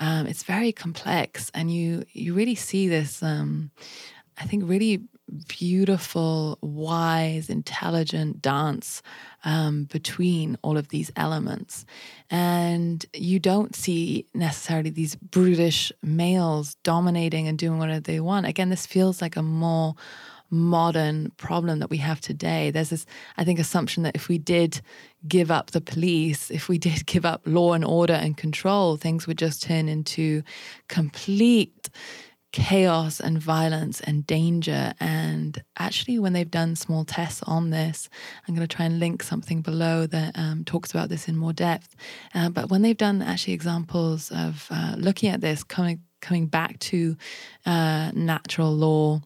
Um, 0.00 0.26
it's 0.30 0.44
very 0.54 0.72
complex, 0.72 1.50
and 1.54 1.66
you 1.76 2.04
you 2.12 2.34
really 2.34 2.56
see 2.56 2.88
this. 2.88 3.22
Um, 3.22 3.70
I 4.40 4.44
think 4.44 4.62
really 4.66 5.00
beautiful, 5.48 6.58
wise, 6.62 7.50
intelligent 7.50 8.40
dance 8.40 9.02
um, 9.44 9.84
between 9.84 10.56
all 10.62 10.76
of 10.78 10.88
these 10.88 11.10
elements. 11.16 11.84
And 12.30 13.04
you 13.12 13.38
don't 13.38 13.74
see 13.74 14.26
necessarily 14.34 14.90
these 14.90 15.16
brutish 15.16 15.92
males 16.02 16.76
dominating 16.82 17.48
and 17.48 17.58
doing 17.58 17.78
whatever 17.78 18.00
they 18.00 18.20
want. 18.20 18.46
Again, 18.46 18.70
this 18.70 18.86
feels 18.86 19.20
like 19.20 19.36
a 19.36 19.42
more 19.42 19.94
modern 20.50 21.30
problem 21.36 21.78
that 21.80 21.90
we 21.90 21.98
have 21.98 22.20
today. 22.20 22.70
There's 22.70 22.90
this, 22.90 23.06
I 23.36 23.44
think, 23.44 23.58
assumption 23.58 24.02
that 24.02 24.16
if 24.16 24.28
we 24.28 24.38
did 24.38 24.80
give 25.26 25.50
up 25.50 25.70
the 25.70 25.80
police, 25.80 26.50
if 26.50 26.68
we 26.68 26.78
did 26.78 27.06
give 27.06 27.24
up 27.24 27.42
law 27.44 27.72
and 27.74 27.84
order 27.84 28.14
and 28.14 28.36
control, 28.36 28.96
things 28.96 29.26
would 29.26 29.38
just 29.38 29.62
turn 29.62 29.88
into 29.88 30.42
complete 30.88 31.90
chaos 32.52 33.20
and 33.20 33.38
violence 33.38 34.00
and 34.00 34.26
danger. 34.26 34.94
And 35.00 35.62
actually, 35.78 36.18
when 36.18 36.32
they've 36.32 36.50
done 36.50 36.76
small 36.76 37.04
tests 37.04 37.42
on 37.42 37.70
this, 37.70 38.08
I'm 38.46 38.54
going 38.54 38.66
to 38.66 38.76
try 38.76 38.86
and 38.86 38.98
link 38.98 39.22
something 39.22 39.60
below 39.60 40.06
that 40.06 40.38
um, 40.38 40.64
talks 40.64 40.90
about 40.90 41.08
this 41.08 41.28
in 41.28 41.36
more 41.36 41.52
depth. 41.52 41.94
Uh, 42.34 42.48
but 42.48 42.70
when 42.70 42.82
they've 42.82 42.96
done 42.96 43.22
actually 43.22 43.52
examples 43.52 44.30
of 44.30 44.66
uh, 44.70 44.94
looking 44.96 45.30
at 45.30 45.40
this, 45.40 45.62
coming 45.62 46.00
coming 46.20 46.46
back 46.46 46.76
to 46.80 47.16
uh, 47.64 48.10
natural 48.12 48.74
law 48.74 49.20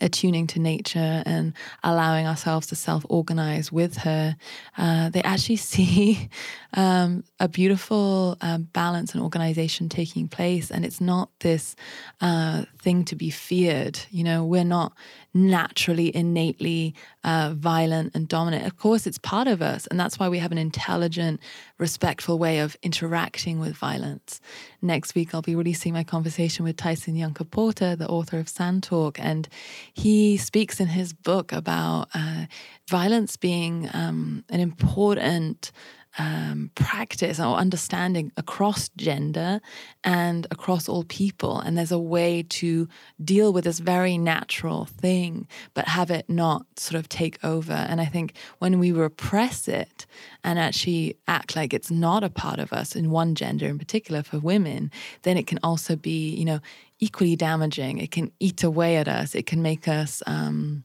attuning 0.00 0.46
to 0.48 0.58
nature 0.58 1.22
and 1.26 1.52
allowing 1.82 2.26
ourselves 2.26 2.66
to 2.68 2.76
self 2.76 3.04
organize 3.08 3.70
with 3.70 3.96
her, 3.98 4.36
uh, 4.78 5.10
they 5.10 5.22
actually 5.22 5.56
see 5.74 6.28
um, 6.74 7.24
a 7.40 7.48
beautiful 7.48 8.36
um, 8.40 8.64
balance 8.72 9.14
and 9.14 9.22
organization 9.22 9.88
taking 9.88 10.28
place. 10.28 10.70
And 10.70 10.84
it's 10.84 11.00
not 11.00 11.30
this 11.40 11.76
uh, 12.20 12.64
thing 12.80 13.04
to 13.06 13.16
be 13.16 13.30
feared. 13.30 13.98
You 14.10 14.24
know, 14.24 14.44
we're 14.44 14.64
not 14.64 14.92
naturally, 15.34 16.14
innately 16.14 16.94
uh, 17.24 17.52
violent 17.56 18.14
and 18.14 18.28
dominant. 18.28 18.64
Of 18.66 18.78
course, 18.78 19.04
it's 19.06 19.18
part 19.18 19.48
of 19.48 19.60
us. 19.60 19.86
And 19.88 19.98
that's 19.98 20.18
why 20.18 20.28
we 20.28 20.38
have 20.38 20.52
an 20.52 20.58
intelligent, 20.58 21.40
respectful 21.78 22.38
way 22.38 22.60
of 22.60 22.76
interacting 22.82 23.58
with 23.58 23.74
violence. 23.74 24.40
Next 24.80 25.16
week, 25.16 25.34
I'll 25.34 25.42
be 25.42 25.56
releasing 25.56 25.92
my 25.92 26.04
conversation 26.04 26.64
with 26.64 26.76
Tyson 26.76 27.16
Yunkaporta, 27.16 27.98
the 27.98 28.08
author 28.08 28.38
of 28.38 28.48
Sand 28.48 28.84
Talk. 28.84 29.18
And 29.18 29.48
he 29.92 30.36
speaks 30.36 30.78
in 30.78 30.86
his 30.86 31.12
book 31.12 31.52
about 31.52 32.08
uh, 32.14 32.46
violence 32.88 33.36
being 33.36 33.90
um, 33.92 34.44
an 34.48 34.60
important 34.60 35.72
um, 36.18 36.70
practice 36.74 37.40
or 37.40 37.56
understanding 37.56 38.30
across 38.36 38.88
gender 38.90 39.60
and 40.04 40.46
across 40.50 40.88
all 40.88 41.04
people. 41.04 41.58
And 41.58 41.76
there's 41.76 41.92
a 41.92 41.98
way 41.98 42.42
to 42.42 42.88
deal 43.22 43.52
with 43.52 43.64
this 43.64 43.80
very 43.80 44.16
natural 44.16 44.84
thing, 44.84 45.48
but 45.74 45.88
have 45.88 46.10
it 46.10 46.28
not 46.28 46.66
sort 46.76 46.98
of 46.98 47.08
take 47.08 47.42
over. 47.44 47.72
And 47.72 48.00
I 48.00 48.06
think 48.06 48.34
when 48.58 48.78
we 48.78 48.92
repress 48.92 49.66
it 49.66 50.06
and 50.44 50.58
actually 50.58 51.16
act 51.26 51.56
like 51.56 51.74
it's 51.74 51.90
not 51.90 52.22
a 52.22 52.30
part 52.30 52.60
of 52.60 52.72
us 52.72 52.94
in 52.94 53.10
one 53.10 53.34
gender 53.34 53.66
in 53.66 53.78
particular 53.78 54.22
for 54.22 54.38
women, 54.38 54.90
then 55.22 55.36
it 55.36 55.46
can 55.46 55.58
also 55.62 55.96
be, 55.96 56.34
you 56.34 56.44
know, 56.44 56.60
equally 57.00 57.34
damaging. 57.36 57.98
It 57.98 58.12
can 58.12 58.30
eat 58.38 58.62
away 58.62 58.96
at 58.96 59.08
us. 59.08 59.34
It 59.34 59.46
can 59.46 59.62
make 59.62 59.88
us, 59.88 60.22
um, 60.26 60.84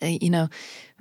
eh, 0.00 0.18
you 0.20 0.30
know, 0.30 0.48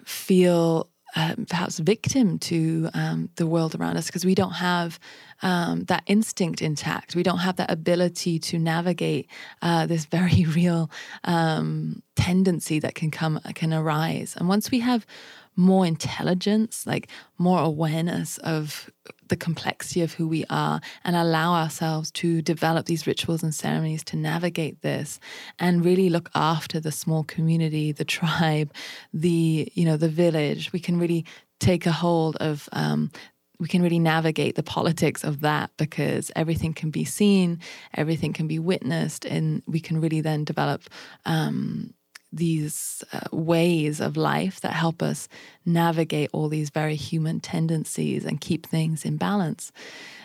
feel 0.05 0.89
um, 1.17 1.47
perhaps 1.49 1.79
victim 1.79 2.37
to 2.37 2.89
um, 2.93 3.29
the 3.37 3.47
world 3.47 3.73
around 3.73 3.97
us 3.97 4.05
because 4.05 4.23
we 4.23 4.35
don't 4.35 4.51
have 4.51 4.99
um, 5.41 5.83
that 5.85 6.03
instinct 6.05 6.61
intact. 6.61 7.15
We 7.15 7.23
don't 7.23 7.39
have 7.39 7.55
that 7.55 7.71
ability 7.71 8.37
to 8.39 8.59
navigate 8.59 9.27
uh, 9.63 9.87
this 9.87 10.05
very 10.05 10.45
real 10.55 10.91
um, 11.23 12.03
tendency 12.15 12.79
that 12.79 12.93
can 12.93 13.09
come 13.09 13.39
can 13.55 13.73
arise. 13.73 14.35
And 14.37 14.47
once 14.47 14.69
we 14.69 14.79
have 14.81 15.07
more 15.55 15.87
intelligence, 15.87 16.85
like 16.85 17.09
more 17.39 17.59
awareness 17.61 18.37
of 18.39 18.91
the 19.29 19.35
complexity 19.35 20.01
of 20.01 20.13
who 20.13 20.27
we 20.27 20.45
are 20.49 20.81
and 21.03 21.15
allow 21.15 21.53
ourselves 21.53 22.11
to 22.11 22.41
develop 22.41 22.85
these 22.85 23.07
rituals 23.07 23.43
and 23.43 23.53
ceremonies 23.53 24.03
to 24.05 24.17
navigate 24.17 24.81
this 24.81 25.19
and 25.59 25.85
really 25.85 26.09
look 26.09 26.29
after 26.35 26.79
the 26.79 26.91
small 26.91 27.23
community, 27.23 27.91
the 27.91 28.05
tribe, 28.05 28.73
the, 29.13 29.71
you 29.73 29.85
know, 29.85 29.97
the 29.97 30.09
village. 30.09 30.71
We 30.73 30.79
can 30.79 30.99
really 30.99 31.25
take 31.59 31.85
a 31.85 31.91
hold 31.91 32.35
of 32.37 32.69
um, 32.71 33.11
we 33.59 33.67
can 33.67 33.81
really 33.81 33.99
navigate 33.99 34.55
the 34.55 34.63
politics 34.63 35.23
of 35.23 35.41
that 35.41 35.71
because 35.77 36.31
everything 36.35 36.73
can 36.73 36.91
be 36.91 37.03
seen, 37.03 37.59
everything 37.95 38.33
can 38.33 38.47
be 38.47 38.59
witnessed, 38.59 39.25
and 39.25 39.63
we 39.65 39.79
can 39.79 39.99
really 39.99 40.21
then 40.21 40.43
develop 40.43 40.83
um, 41.25 41.93
these 42.31 43.03
uh, 43.13 43.21
ways 43.31 43.99
of 43.99 44.17
life 44.17 44.59
that 44.61 44.73
help 44.73 45.01
us 45.01 45.27
navigate 45.65 46.29
all 46.33 46.49
these 46.49 46.69
very 46.69 46.95
human 46.95 47.39
tendencies 47.39 48.25
and 48.25 48.41
keep 48.41 48.65
things 48.65 49.05
in 49.05 49.17
balance. 49.17 49.71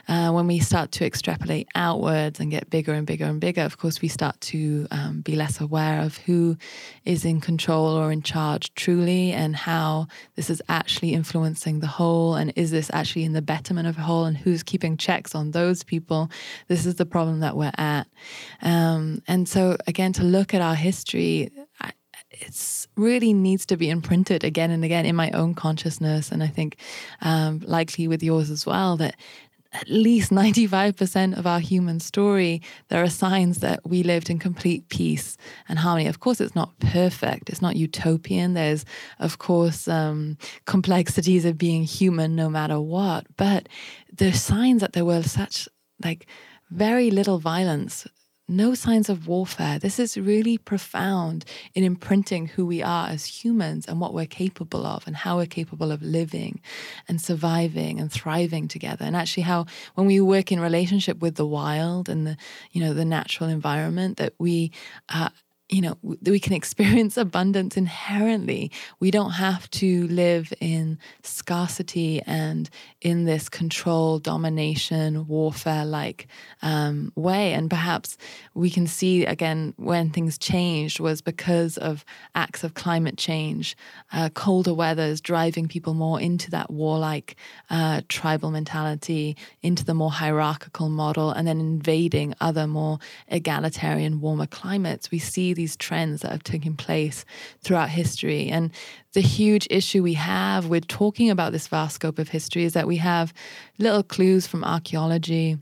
Uh, 0.09 0.31
when 0.31 0.47
we 0.47 0.59
start 0.59 0.91
to 0.93 1.05
extrapolate 1.05 1.69
outwards 1.75 2.41
and 2.41 2.51
get 2.51 2.69
bigger 2.71 2.93
and 2.93 3.07
bigger 3.07 3.25
and 3.25 3.41
bigger, 3.41 3.63
of 3.63 3.79
course, 3.79 4.01
we 4.01 4.09
start 4.09 4.41
to 4.41 4.87
um, 4.91 5.21
be 5.21 5.37
less 5.37 5.61
aware 5.61 6.01
of 6.01 6.17
who 6.19 6.57
is 7.05 7.25
in 7.25 7.41
control 7.41 7.97
or 7.97 8.11
in 8.11 8.23
charge 8.23 8.75
truly 8.75 9.33
and 9.33 9.55
how 9.55 10.07
this 10.35 10.51
is 10.51 10.63
actually 10.69 11.13
influencing 11.13 11.81
the 11.81 11.87
whole. 11.87 12.35
And 12.35 12.53
is 12.57 12.71
this 12.71 12.91
actually 12.93 13.25
in 13.25 13.33
the 13.33 13.43
betterment 13.43 13.89
of 13.89 13.97
the 13.97 14.03
whole? 14.03 14.25
And 14.25 14.37
who's 14.37 14.63
keeping 14.63 14.97
checks 14.97 15.35
on 15.35 15.53
those 15.53 15.83
people? 15.83 16.31
This 16.69 16.87
is 16.87 16.97
the 16.97 17.07
problem 17.07 17.41
that 17.41 17.57
we're 17.57 17.73
at. 17.79 18.09
Um, 18.61 19.23
and 19.29 19.49
so, 19.49 19.77
again, 19.87 20.13
to 20.15 20.25
look 20.25 20.55
at 20.55 20.61
our 20.61 20.75
history, 20.75 21.51
it 22.33 22.87
really 22.97 23.33
needs 23.33 23.67
to 23.67 23.77
be 23.77 23.91
imprinted 23.91 24.43
again 24.45 24.71
and 24.71 24.85
again 24.85 25.05
in 25.07 25.15
my 25.15 25.31
own 25.33 25.55
consciousness 25.55 26.33
and 26.33 26.43
i 26.43 26.47
think 26.47 26.77
um, 27.21 27.61
likely 27.65 28.09
with 28.09 28.23
yours 28.23 28.51
as 28.51 28.65
well 28.67 28.97
that 28.97 29.17
at 29.73 29.89
least 29.89 30.31
95% 30.31 31.39
of 31.39 31.47
our 31.47 31.61
human 31.61 31.99
story, 31.99 32.61
there 32.89 33.03
are 33.03 33.09
signs 33.09 33.61
that 33.61 33.81
we 33.87 34.03
lived 34.03 34.29
in 34.29 34.39
complete 34.39 34.89
peace 34.89 35.37
and 35.69 35.79
harmony. 35.79 36.07
Of 36.09 36.21
course, 36.21 36.41
it's 36.41 36.55
not 36.55 36.79
perfect, 36.79 37.49
it's 37.49 37.63
not 37.63 37.77
utopian. 37.77 38.55
There's, 38.55 38.85
of 39.19 39.39
course, 39.39 39.89
um, 39.89 40.37
complexities 40.67 41.45
of 41.45 41.57
being 41.57 41.85
human 41.85 42.37
no 42.37 42.51
matter 42.51 42.81
what. 42.81 43.27
But 43.37 43.69
there's 44.13 44.43
signs 44.43 44.83
that 44.83 44.93
there 44.93 45.07
were 45.07 45.23
such, 45.23 45.69
like, 46.05 46.27
very 46.71 47.11
little 47.11 47.39
violence 47.39 48.07
no 48.53 48.75
signs 48.75 49.09
of 49.09 49.27
warfare. 49.27 49.79
This 49.79 49.99
is 49.99 50.17
really 50.17 50.59
profound 50.59 51.45
in 51.75 51.85
imprinting 51.85 52.47
who 52.47 52.67
we 52.67 52.83
are 52.83 53.09
as 53.09 53.25
humans 53.25 53.87
and 53.87 54.01
what 54.01 54.15
we're 54.15 54.27
capable 54.27 54.87
of 54.87 55.07
and 55.07 55.17
how 55.17 55.37
we're 55.37 55.47
capable 55.47 55.91
of 55.91 56.03
living 56.03 56.61
and 57.09 57.21
surviving 57.21 57.99
and 57.99 58.13
thriving 58.13 58.69
together. 58.69 59.05
And 59.05 59.17
actually 59.17 59.45
how 59.45 59.67
when 59.95 60.07
we 60.07 60.21
work 60.21 60.53
in 60.53 60.61
relationship 60.61 61.21
with 61.21 61.37
the 61.37 61.47
wild 61.47 62.09
and 62.09 62.27
the, 62.27 62.37
you 62.73 62.81
know, 62.81 62.95
the 62.95 63.05
natural 63.05 63.49
environment 63.49 64.19
that 64.19 64.35
we 64.39 64.71
uh, 65.09 65.31
you 65.73 65.81
know, 65.81 65.97
we 66.03 66.39
can 66.39 66.53
experience 66.63 67.17
abundance 67.17 67.77
inherently. 67.77 68.71
We 69.01 69.11
don't 69.11 69.33
have 69.33 69.69
to 69.71 70.07
live 70.09 70.53
in 70.61 70.99
scarcity 71.23 72.21
and 72.27 72.69
in 73.01 73.25
this 73.25 73.49
control, 73.49 74.19
domination, 74.19 75.27
warfare 75.27 75.87
like 75.87 76.29
um, 76.61 77.11
way. 77.17 77.55
And 77.55 77.71
perhaps 77.71 78.19
we 78.55 78.71
can 78.71 78.87
see 78.87 79.25
again 79.25 79.73
when 79.77 80.11
things 80.11 80.37
changed 80.37 81.01
was 81.01 81.23
because 81.23 81.79
of 81.79 82.05
acts 82.35 82.63
of 82.63 82.75
climate 82.75 83.17
change, 83.17 83.75
uh, 84.13 84.29
colder 84.29 84.75
weather 84.75 85.05
is 85.05 85.21
driving 85.21 85.69
people 85.69 85.95
more 85.95 86.21
into 86.21 86.51
that 86.51 86.71
warlike 86.71 87.37
uh, 87.71 88.03
tribal 88.09 88.51
mentality, 88.51 89.37
into 89.63 89.85
the 89.85 89.95
more 89.95 90.11
hierarchical 90.11 90.91
model, 90.91 91.31
and 91.31 91.49
then 91.49 91.61
invading 91.61 92.35
other 92.41 92.67
more 92.67 92.99
egalitarian, 93.29 94.21
warmer 94.21 94.47
climates. 94.47 95.11
We 95.11 95.19
see 95.19 95.55
these 95.63 95.77
trends 95.77 96.23
that 96.23 96.33
have 96.33 96.43
taken 96.43 96.77
place 96.77 97.25
throughout 97.63 97.89
history. 97.89 98.49
And 98.49 98.73
the 99.13 99.21
huge 99.21 99.69
issue 99.71 100.03
we 100.03 100.15
have 100.15 100.67
with 100.67 100.89
talking 100.89 101.31
about 101.31 101.53
this 101.53 101.69
vast 101.69 101.95
scope 101.95 102.19
of 102.19 102.29
history 102.29 102.65
is 102.65 102.73
that 102.73 102.89
we 102.89 102.97
have 102.97 103.33
little 103.79 104.03
clues 104.03 104.45
from 104.47 104.65
archaeology 104.65 105.59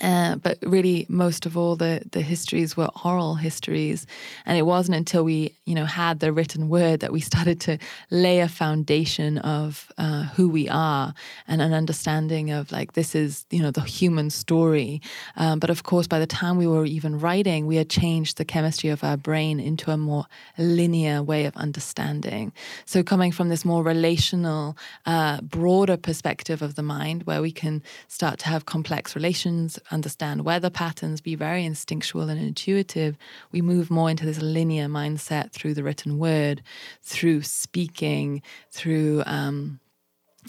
uh, 0.00 0.36
but 0.36 0.56
really, 0.62 1.04
most 1.10 1.44
of 1.44 1.54
all, 1.54 1.76
the 1.76 2.02
the 2.12 2.22
histories 2.22 2.78
were 2.78 2.88
oral 3.04 3.34
histories, 3.34 4.06
and 4.46 4.56
it 4.56 4.62
wasn't 4.62 4.96
until 4.96 5.22
we, 5.22 5.54
you 5.66 5.74
know, 5.74 5.84
had 5.84 6.20
the 6.20 6.32
written 6.32 6.70
word 6.70 7.00
that 7.00 7.12
we 7.12 7.20
started 7.20 7.60
to 7.60 7.78
lay 8.10 8.40
a 8.40 8.48
foundation 8.48 9.36
of 9.38 9.92
uh, 9.98 10.22
who 10.34 10.48
we 10.48 10.66
are 10.66 11.12
and 11.46 11.60
an 11.60 11.74
understanding 11.74 12.50
of 12.50 12.72
like 12.72 12.94
this 12.94 13.14
is, 13.14 13.44
you 13.50 13.60
know, 13.60 13.70
the 13.70 13.82
human 13.82 14.30
story. 14.30 15.02
Um, 15.36 15.58
but 15.58 15.68
of 15.68 15.82
course, 15.82 16.06
by 16.06 16.18
the 16.18 16.26
time 16.26 16.56
we 16.56 16.66
were 16.66 16.86
even 16.86 17.20
writing, 17.20 17.66
we 17.66 17.76
had 17.76 17.90
changed 17.90 18.38
the 18.38 18.46
chemistry 18.46 18.88
of 18.88 19.04
our 19.04 19.18
brain 19.18 19.60
into 19.60 19.90
a 19.90 19.98
more 19.98 20.24
linear 20.56 21.22
way 21.22 21.44
of 21.44 21.54
understanding. 21.54 22.50
So, 22.86 23.02
coming 23.02 23.30
from 23.30 23.50
this 23.50 23.62
more 23.62 23.82
relational, 23.82 24.74
uh, 25.04 25.42
broader 25.42 25.98
perspective 25.98 26.62
of 26.62 26.76
the 26.76 26.82
mind, 26.82 27.24
where 27.24 27.42
we 27.42 27.52
can 27.52 27.82
start 28.08 28.38
to 28.38 28.46
have 28.46 28.64
complex 28.64 29.14
relations 29.14 29.78
understand 29.92 30.44
weather 30.44 30.70
patterns, 30.70 31.20
be 31.20 31.34
very 31.34 31.64
instinctual 31.64 32.28
and 32.28 32.40
intuitive, 32.40 33.16
we 33.52 33.62
move 33.62 33.90
more 33.90 34.10
into 34.10 34.26
this 34.26 34.40
linear 34.40 34.86
mindset 34.86 35.52
through 35.52 35.74
the 35.74 35.84
written 35.84 36.18
word, 36.18 36.62
through 37.02 37.42
speaking, 37.42 38.42
through 38.70 39.22
um, 39.26 39.80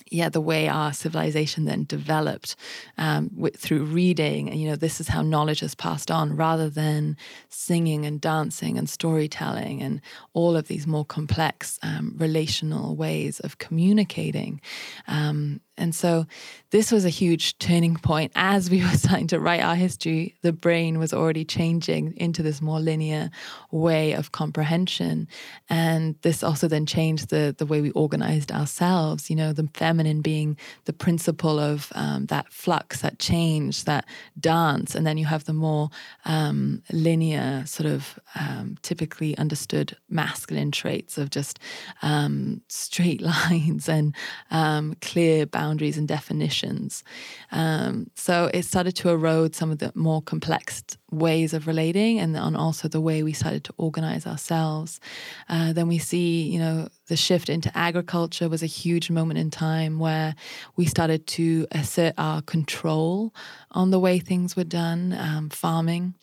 yeah, 0.09 0.29
the 0.29 0.41
way 0.41 0.67
our 0.67 0.91
civilization 0.91 1.65
then 1.65 1.85
developed 1.85 2.55
um, 2.97 3.29
with, 3.35 3.55
through 3.55 3.83
reading, 3.83 4.50
and 4.50 4.59
you 4.59 4.67
know, 4.67 4.75
this 4.75 5.00
is 5.00 5.07
how 5.07 5.21
knowledge 5.21 5.62
is 5.62 5.75
passed 5.75 6.09
on, 6.09 6.35
rather 6.35 6.69
than 6.69 7.15
singing 7.50 8.05
and 8.05 8.19
dancing 8.19 8.77
and 8.77 8.89
storytelling 8.89 9.81
and 9.81 10.01
all 10.33 10.55
of 10.55 10.67
these 10.67 10.88
more 10.88 11.05
complex 11.05 11.79
um, 11.83 12.15
relational 12.17 12.95
ways 12.95 13.39
of 13.41 13.59
communicating. 13.59 14.62
Um, 15.07 15.62
and 15.77 15.95
so 15.95 16.25
this 16.69 16.91
was 16.91 17.03
a 17.03 17.09
huge 17.09 17.57
turning 17.57 17.95
point. 17.95 18.31
As 18.35 18.69
we 18.69 18.81
were 18.83 18.97
starting 18.97 19.27
to 19.27 19.39
write 19.39 19.61
our 19.61 19.75
history, 19.75 20.35
the 20.41 20.53
brain 20.53 20.99
was 20.99 21.13
already 21.13 21.45
changing 21.45 22.15
into 22.17 22.43
this 22.43 22.61
more 22.61 22.79
linear 22.79 23.31
way 23.71 24.13
of 24.13 24.31
comprehension. 24.31 25.27
And 25.69 26.15
this 26.21 26.43
also 26.43 26.67
then 26.67 26.85
changed 26.85 27.29
the, 27.29 27.55
the 27.57 27.65
way 27.65 27.81
we 27.81 27.91
organized 27.91 28.51
ourselves, 28.51 29.29
you 29.29 29.35
know, 29.35 29.53
the 29.53 29.69
feminine 29.73 30.21
being 30.21 30.57
the 30.85 30.93
principle 30.93 31.59
of 31.59 31.91
um, 31.95 32.27
that 32.27 32.51
flux, 32.51 33.01
that 33.01 33.19
change, 33.19 33.85
that 33.85 34.05
dance. 34.39 34.95
And 34.95 35.07
then 35.07 35.17
you 35.17 35.25
have 35.25 35.45
the 35.45 35.53
more 35.53 35.89
um, 36.25 36.83
linear, 36.91 37.63
sort 37.65 37.89
of 37.89 38.19
um, 38.39 38.77
typically 38.83 39.38
understood 39.38 39.97
masculine 40.09 40.71
traits 40.71 41.17
of 41.17 41.29
just 41.29 41.59
um, 42.01 42.62
straight 42.67 43.21
lines 43.49 43.89
and 43.89 44.15
um, 44.51 44.95
clear 45.01 45.45
boundaries 45.45 45.62
boundaries 45.63 45.97
and 45.97 46.08
definitions. 46.08 47.04
Um, 47.52 47.93
so 48.15 48.36
it 48.54 48.63
started 48.65 48.95
to 48.97 49.10
erode 49.10 49.56
some 49.56 49.71
of 49.71 49.78
the 49.78 49.91
more 49.95 50.21
complex 50.21 50.84
ways 51.10 51.54
of 51.54 51.67
relating 51.67 52.19
and 52.19 52.36
on 52.36 52.56
also 52.56 52.88
the 52.88 53.06
way 53.08 53.23
we 53.23 53.34
started 53.34 53.63
to 53.63 53.73
organize 53.78 54.28
ourselves. 54.28 54.99
Uh, 55.47 55.71
then 55.71 55.88
we 55.88 55.99
see, 55.99 56.30
you 56.54 56.60
know, 56.60 56.89
the 57.08 57.15
shift 57.15 57.47
into 57.49 57.69
agriculture 57.89 58.49
was 58.49 58.63
a 58.63 58.78
huge 58.82 59.10
moment 59.10 59.39
in 59.39 59.49
time 59.49 59.99
where 59.99 60.36
we 60.76 60.86
started 60.86 61.21
to 61.28 61.65
assert 61.71 62.13
our 62.17 62.41
control 62.41 63.34
on 63.71 63.91
the 63.91 63.99
way 63.99 64.19
things 64.19 64.56
were 64.58 64.69
done. 64.84 65.15
Um, 65.28 65.49
farming 65.49 66.13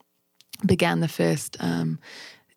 began 0.66 1.00
the 1.00 1.14
first 1.20 1.56
um, 1.60 1.98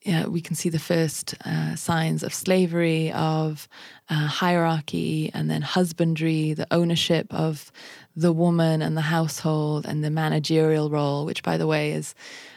yeah, 0.03 0.27
we 0.27 0.41
can 0.41 0.55
see 0.55 0.69
the 0.69 0.79
first 0.79 1.33
uh, 1.45 1.75
signs 1.75 2.23
of 2.23 2.33
slavery, 2.33 3.11
of 3.13 3.69
uh, 4.09 4.27
hierarchy, 4.27 5.31
and 5.33 5.49
then 5.49 5.61
husbandry, 5.61 6.53
the 6.53 6.67
ownership 6.71 7.33
of 7.33 7.71
the 8.15 8.33
woman 8.33 8.81
and 8.81 8.97
the 8.97 9.01
household, 9.01 9.85
and 9.85 10.03
the 10.03 10.09
managerial 10.09 10.89
role, 10.89 11.25
which, 11.25 11.41
by 11.41 11.57
the 11.57 11.67
way, 11.67 11.93
is 11.93 12.15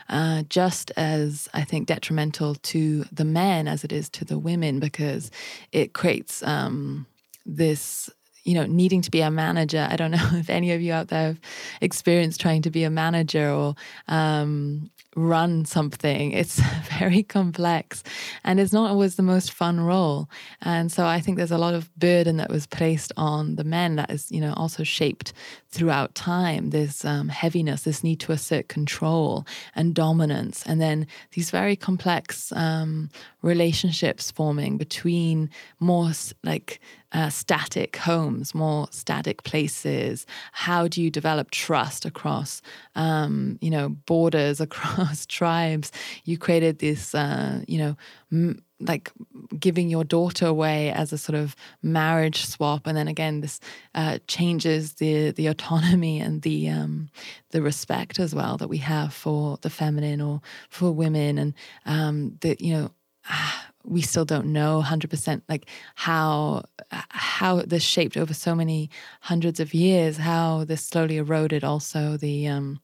uh, 0.09 0.43
just 0.49 0.91
as 0.97 1.49
I 1.55 1.63
think 1.63 1.87
detrimental 1.87 2.57
to 2.57 3.05
the 3.13 3.25
men 3.25 3.69
as 3.69 3.85
it 3.85 3.93
is 3.93 4.09
to 4.11 4.25
the 4.25 4.39
women 4.39 4.81
because 4.81 5.31
it 5.73 5.93
creates 5.93 6.43
um, 6.43 7.07
this 7.45 8.11
you 8.47 8.55
know, 8.55 8.65
needing 8.65 9.03
to 9.03 9.11
be 9.11 9.21
a 9.21 9.31
manager. 9.31 9.89
I 9.91 9.97
don't 9.97 10.11
know 10.13 10.31
if 10.35 10.49
any 10.49 10.73
of 10.73 10.81
you 10.81 10.93
out 10.93 11.09
there 11.09 11.27
have 11.27 11.41
experienced 11.81 12.41
trying 12.41 12.63
to 12.63 12.71
be 12.71 12.85
a 12.85 12.91
manager 12.91 13.51
or 13.51 13.75
um, 14.09 14.91
run 15.16 15.64
something. 15.64 16.33
It's 16.33 16.61
very 16.98 17.22
complex 17.22 18.05
and 18.44 18.61
it's 18.61 18.72
not 18.72 18.90
always 18.90 19.16
the 19.16 19.22
most 19.22 19.52
fun 19.52 19.81
role. 19.81 20.29
And 20.62 20.92
so 20.92 21.07
I 21.07 21.20
think 21.20 21.38
there's 21.38 21.50
a 21.50 21.59
lot 21.59 21.74
of 21.74 21.92
burden 21.96 22.37
that 22.37 22.50
was 22.50 22.66
placed 22.66 23.12
on 23.16 23.57
the 23.57 23.64
men 23.64 23.96
that 23.96 24.11
is, 24.11 24.31
you 24.31 24.40
know, 24.40 24.52
also 24.57 24.85
shaped 24.85 25.33
throughout 25.77 26.15
time. 26.15 26.71
This 26.71 27.05
um, 27.05 27.29
heaviness, 27.29 27.83
this 27.83 28.03
need 28.03 28.19
to 28.21 28.33
assert 28.33 28.69
control 28.69 29.47
and 29.75 29.95
dominance. 29.95 30.65
And 30.67 30.81
then 30.81 31.07
these 31.33 31.51
very 31.51 31.77
complex 31.77 32.51
um, 32.53 33.11
relationships 33.43 34.31
forming 34.31 34.79
between 34.79 35.51
more 35.79 36.12
like 36.43 36.81
uh, 37.12 37.31
static 37.31 37.97
homes, 37.97 38.55
more 38.55 38.89
static 38.91 39.43
places? 39.45 40.27
How 40.53 40.89
do 40.89 41.03
you 41.03 41.11
develop 41.11 41.51
trust 41.51 42.05
across, 42.05 42.61
um, 42.95 43.59
you 43.61 43.71
know, 43.71 43.91
borders, 43.91 44.61
across 44.67 45.27
tribes? 45.27 45.93
You 46.25 46.39
created 46.39 46.79
this, 46.79 47.15
uh, 47.15 47.62
you 47.67 47.79
know, 47.79 47.97
m- 48.33 48.62
like 48.81 49.11
giving 49.59 49.89
your 49.89 50.05
daughter 50.05 50.47
away 50.47 50.91
as 50.91 51.12
a 51.12 51.19
sort 51.19 51.37
of 51.37 51.57
marriage 51.83 52.45
swap, 52.47 52.87
and 52.87 52.97
then 52.97 53.09
again, 53.09 53.41
this 53.41 53.61
uh, 53.95 54.19
changes 54.27 54.95
the 54.95 55.31
the 55.31 55.47
autonomy 55.47 56.21
and 56.21 56.43
the 56.43 56.69
um, 56.69 57.09
the 57.51 57.62
respect 57.62 58.19
as 58.19 58.35
well 58.35 58.57
that 58.59 58.69
we 58.69 58.79
have 58.79 59.12
for 59.15 59.59
the 59.62 59.71
feminine 59.71 60.21
or 60.21 60.41
for 60.69 60.93
women, 60.93 61.39
and 61.39 61.55
um, 61.87 62.37
the 62.41 62.57
you 62.61 62.73
know. 62.75 62.91
Ah, 63.29 63.67
we 63.83 64.03
still 64.03 64.25
don't 64.25 64.47
know 64.47 64.83
100% 64.85 65.43
like 65.49 65.69
how 65.95 66.65
how 66.91 67.62
this 67.62 67.83
shaped 67.83 68.17
over 68.17 68.35
so 68.35 68.55
many 68.55 68.91
hundreds 69.23 69.61
of 69.61 69.75
years 69.75 70.17
how 70.17 70.65
this 70.65 70.85
slowly 70.85 71.17
eroded 71.17 71.65
also 71.65 72.17
the 72.17 72.47
um 72.49 72.81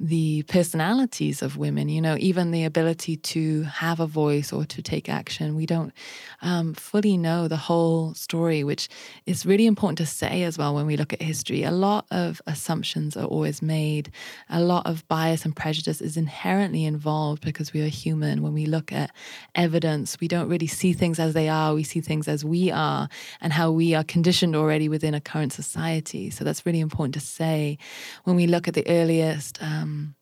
the 0.00 0.44
personalities 0.44 1.42
of 1.42 1.56
women, 1.56 1.88
you 1.88 2.00
know, 2.00 2.16
even 2.20 2.52
the 2.52 2.64
ability 2.64 3.16
to 3.16 3.62
have 3.64 3.98
a 3.98 4.06
voice 4.06 4.52
or 4.52 4.64
to 4.64 4.80
take 4.80 5.08
action. 5.08 5.56
We 5.56 5.66
don't 5.66 5.92
um, 6.40 6.74
fully 6.74 7.16
know 7.16 7.48
the 7.48 7.56
whole 7.56 8.14
story, 8.14 8.62
which 8.62 8.88
is 9.26 9.44
really 9.44 9.66
important 9.66 9.98
to 9.98 10.06
say 10.06 10.44
as 10.44 10.56
well 10.56 10.72
when 10.72 10.86
we 10.86 10.96
look 10.96 11.12
at 11.12 11.20
history. 11.20 11.64
A 11.64 11.72
lot 11.72 12.06
of 12.12 12.40
assumptions 12.46 13.16
are 13.16 13.24
always 13.24 13.60
made, 13.60 14.12
a 14.48 14.60
lot 14.60 14.86
of 14.86 15.06
bias 15.08 15.44
and 15.44 15.54
prejudice 15.56 16.00
is 16.00 16.16
inherently 16.16 16.84
involved 16.84 17.44
because 17.44 17.72
we 17.72 17.82
are 17.82 17.88
human. 17.88 18.42
When 18.42 18.54
we 18.54 18.66
look 18.66 18.92
at 18.92 19.10
evidence, 19.56 20.20
we 20.20 20.28
don't 20.28 20.48
really 20.48 20.68
see 20.68 20.92
things 20.92 21.18
as 21.18 21.34
they 21.34 21.48
are, 21.48 21.74
we 21.74 21.82
see 21.82 22.00
things 22.00 22.28
as 22.28 22.44
we 22.44 22.70
are 22.70 23.08
and 23.40 23.52
how 23.52 23.72
we 23.72 23.94
are 23.96 24.04
conditioned 24.04 24.54
already 24.54 24.88
within 24.88 25.14
a 25.14 25.20
current 25.20 25.52
society. 25.52 26.30
So 26.30 26.44
that's 26.44 26.64
really 26.64 26.80
important 26.80 27.14
to 27.14 27.20
say. 27.20 27.78
When 28.22 28.36
we 28.36 28.46
look 28.46 28.68
at 28.68 28.74
the 28.74 28.86
earliest, 28.86 29.60
um, 29.60 29.87
um, 29.88 30.14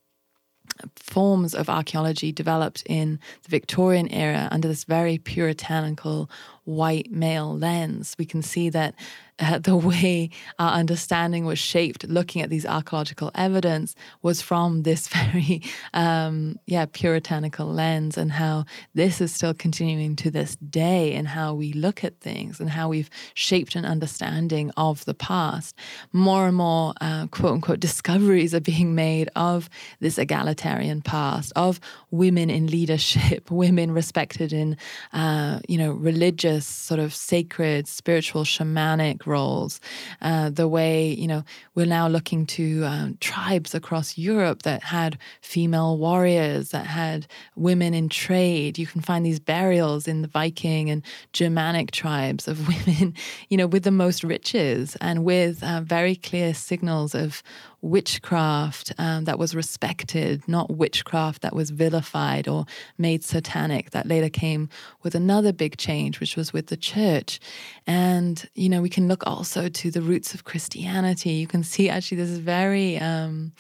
forms 0.97 1.55
of 1.55 1.69
archaeology 1.69 2.33
developed 2.33 2.83
in 2.87 3.19
the 3.43 3.49
Victorian 3.49 4.09
era 4.09 4.49
under 4.51 4.69
this 4.69 4.85
very 4.85 5.19
puritanical 5.19 6.31
white 6.67 7.11
male 7.11 7.57
lens. 7.57 8.15
We 8.19 8.27
can 8.27 8.43
see 8.43 8.69
that 8.71 8.95
uh, 9.39 9.59
the 9.63 9.77
way 9.77 10.31
our 10.59 10.73
understanding 10.73 11.45
was 11.45 11.59
shaped 11.59 12.05
looking 12.05 12.43
at 12.43 12.51
these 12.51 12.67
archaeological 12.67 13.31
evidence 13.35 13.95
was 14.23 14.41
from 14.41 14.83
this 14.83 15.09
very 15.33 15.63
um, 15.95 16.59
yeah 16.67 16.87
puritanical 16.87 17.67
lens 17.67 18.17
and 18.17 18.33
how 18.33 18.65
this 18.95 19.21
is 19.21 19.33
still 19.33 19.55
continuing 19.55 20.17
to 20.17 20.31
this 20.31 20.57
day 20.57 21.13
in 21.13 21.25
how 21.25 21.55
we 21.55 21.73
look 21.73 22.05
at 22.05 22.19
things 22.21 22.61
and 22.61 22.71
how 22.71 22.89
we've 22.89 23.11
shaped 23.35 23.75
an 23.75 23.85
understanding 23.85 24.71
of 24.77 25.05
the 25.05 25.15
past 25.15 25.75
more 26.13 26.47
and 26.47 26.57
more 26.57 26.95
uh, 27.01 27.27
quote 27.29 27.53
unquote 27.53 27.81
discoveries 27.81 28.55
are 28.55 28.61
being 28.61 28.95
made 28.95 29.29
of 29.37 29.69
this 30.01 30.19
egalitarian 30.19 31.01
past 31.01 31.53
of 31.57 31.81
women 32.11 32.51
in 32.51 32.67
leadership 32.67 33.51
women 33.51 33.91
respected 33.91 34.53
in 34.53 34.77
uh, 35.13 35.61
you 35.69 35.79
know 35.79 35.93
religious 35.93 36.56
sort 36.61 37.01
of 37.01 37.15
sacred 37.15 37.89
spiritual 37.89 38.45
shamanic 38.45 39.27
roles. 39.27 39.81
Uh, 40.23 40.51
the 40.51 40.69
way, 40.69 41.09
you 41.09 41.27
know, 41.27 41.43
we're 41.75 41.87
now 41.87 42.09
looking 42.09 42.47
to 42.47 42.85
um, 42.85 43.19
tribes 43.21 43.75
across 43.75 44.17
Europe 44.17 44.63
that 44.63 44.83
had 44.83 45.19
female 45.41 45.99
warriors, 45.99 46.71
that 46.71 46.87
had 46.87 47.27
women 47.57 47.95
in 47.95 48.09
trade. 48.09 48.79
You 48.79 48.87
can 48.87 49.01
find 49.01 49.25
these 49.25 49.41
burials 49.41 50.09
in 50.09 50.23
the 50.23 50.29
Viking 50.29 50.91
and 50.91 51.03
Germanic 51.33 51.91
tribes 51.91 52.49
of 52.49 52.67
women, 52.87 53.15
you 53.49 53.57
know, 53.57 53.67
with 53.67 53.85
the 53.85 53.91
most 53.91 54.25
riches 54.25 54.97
and 55.01 55.25
with 55.25 55.63
uh, 55.63 55.81
very 55.83 56.17
clear 56.17 56.55
signals 56.55 57.15
of 57.15 57.43
witchcraft 57.83 58.93
um, 58.99 59.25
that 59.25 59.39
was 59.39 59.55
respected, 59.55 60.47
not 60.49 60.71
witchcraft 60.71 61.43
that 61.43 61.55
was 61.55 61.71
vilified 61.71 62.49
or 62.49 62.67
made 62.99 63.23
satanic. 63.23 63.91
That 63.91 64.07
later 64.07 64.29
came 64.29 64.69
with 65.03 65.15
another 65.15 65.53
big 65.53 65.77
change, 65.77 66.21
which 66.21 66.37
was 66.37 66.53
with 66.53 66.67
the 66.69 66.77
church. 66.77 67.39
And, 67.87 68.49
you 68.55 68.69
know, 68.69 68.83
we 68.83 68.89
can 68.89 69.09
look 69.09 69.27
also 69.27 69.69
to 69.69 69.91
the 69.91 70.03
roots 70.03 70.35
of 70.35 70.45
Christianity. 70.45 71.31
You 71.31 71.47
can 71.47 71.63
see 71.63 71.89
actually 71.89 72.19
this 72.19 72.31
is 72.31 72.39
very, 72.39 72.99
um, 72.99 73.53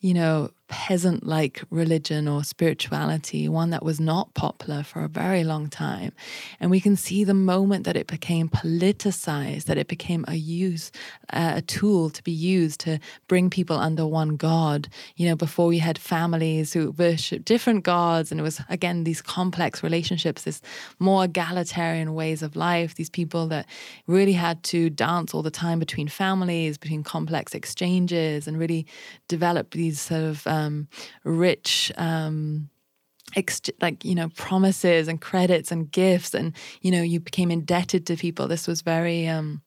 you 0.00 0.14
know, 0.14 0.50
peasant 0.68 1.26
like 1.26 1.62
religion 1.70 2.28
or 2.28 2.44
spirituality, 2.44 3.48
one 3.48 3.70
that 3.70 3.84
was 3.84 3.98
not 3.98 4.32
popular 4.34 4.82
for 4.82 5.02
a 5.02 5.08
very 5.08 5.42
long 5.42 5.68
time. 5.68 6.12
And 6.60 6.70
we 6.70 6.80
can 6.80 6.94
see 6.94 7.24
the 7.24 7.34
moment 7.34 7.84
that 7.84 7.96
it 7.96 8.06
became 8.06 8.48
politicized, 8.48 9.64
that 9.64 9.78
it 9.78 9.88
became 9.88 10.24
a 10.28 10.34
use, 10.34 10.92
uh, 11.32 11.54
a 11.56 11.62
tool 11.62 12.10
to 12.10 12.22
be 12.22 12.32
used 12.32 12.80
to 12.80 12.98
bring 13.28 13.48
people 13.48 13.78
under 13.78 14.06
one 14.06 14.36
God. 14.36 14.88
You 15.16 15.28
know, 15.28 15.36
before 15.36 15.66
we 15.66 15.78
had 15.78 15.98
families 15.98 16.74
who 16.74 16.90
worshiped 16.92 17.46
different 17.46 17.84
gods, 17.84 18.30
and 18.30 18.38
it 18.38 18.44
was, 18.44 18.60
again, 18.68 19.04
these 19.04 19.22
complex 19.22 19.82
relationships, 19.82 20.42
this 20.42 20.60
more 20.98 21.24
egalitarian 21.24 22.14
ways 22.14 22.42
of 22.42 22.56
life, 22.56 22.94
these 22.94 23.10
people 23.10 23.46
that 23.48 23.66
really 24.06 24.34
had 24.34 24.62
to 24.64 24.90
dance 24.90 25.32
all 25.32 25.42
the 25.42 25.50
time 25.50 25.78
between 25.78 26.08
families, 26.08 26.76
between 26.76 27.02
complex 27.02 27.54
exchanges, 27.54 28.46
and 28.46 28.58
really 28.58 28.86
develop 29.28 29.70
these 29.70 29.98
sort 30.00 30.22
of 30.22 30.46
um, 30.46 30.57
um, 30.58 30.88
rich. 31.24 31.92
Um, 31.96 32.70
ex- 33.36 33.60
like 33.82 34.04
you 34.04 34.14
know 34.14 34.30
promises 34.36 35.06
and 35.06 35.20
credits 35.20 35.70
and 35.70 35.90
gifts 35.90 36.32
and 36.32 36.54
you 36.80 36.90
know 36.90 37.02
you 37.02 37.20
became 37.20 37.50
indebted 37.50 38.06
to 38.06 38.16
people 38.16 38.48
this 38.48 38.66
was 38.66 38.80
very 38.80 39.28
um, 39.28 39.60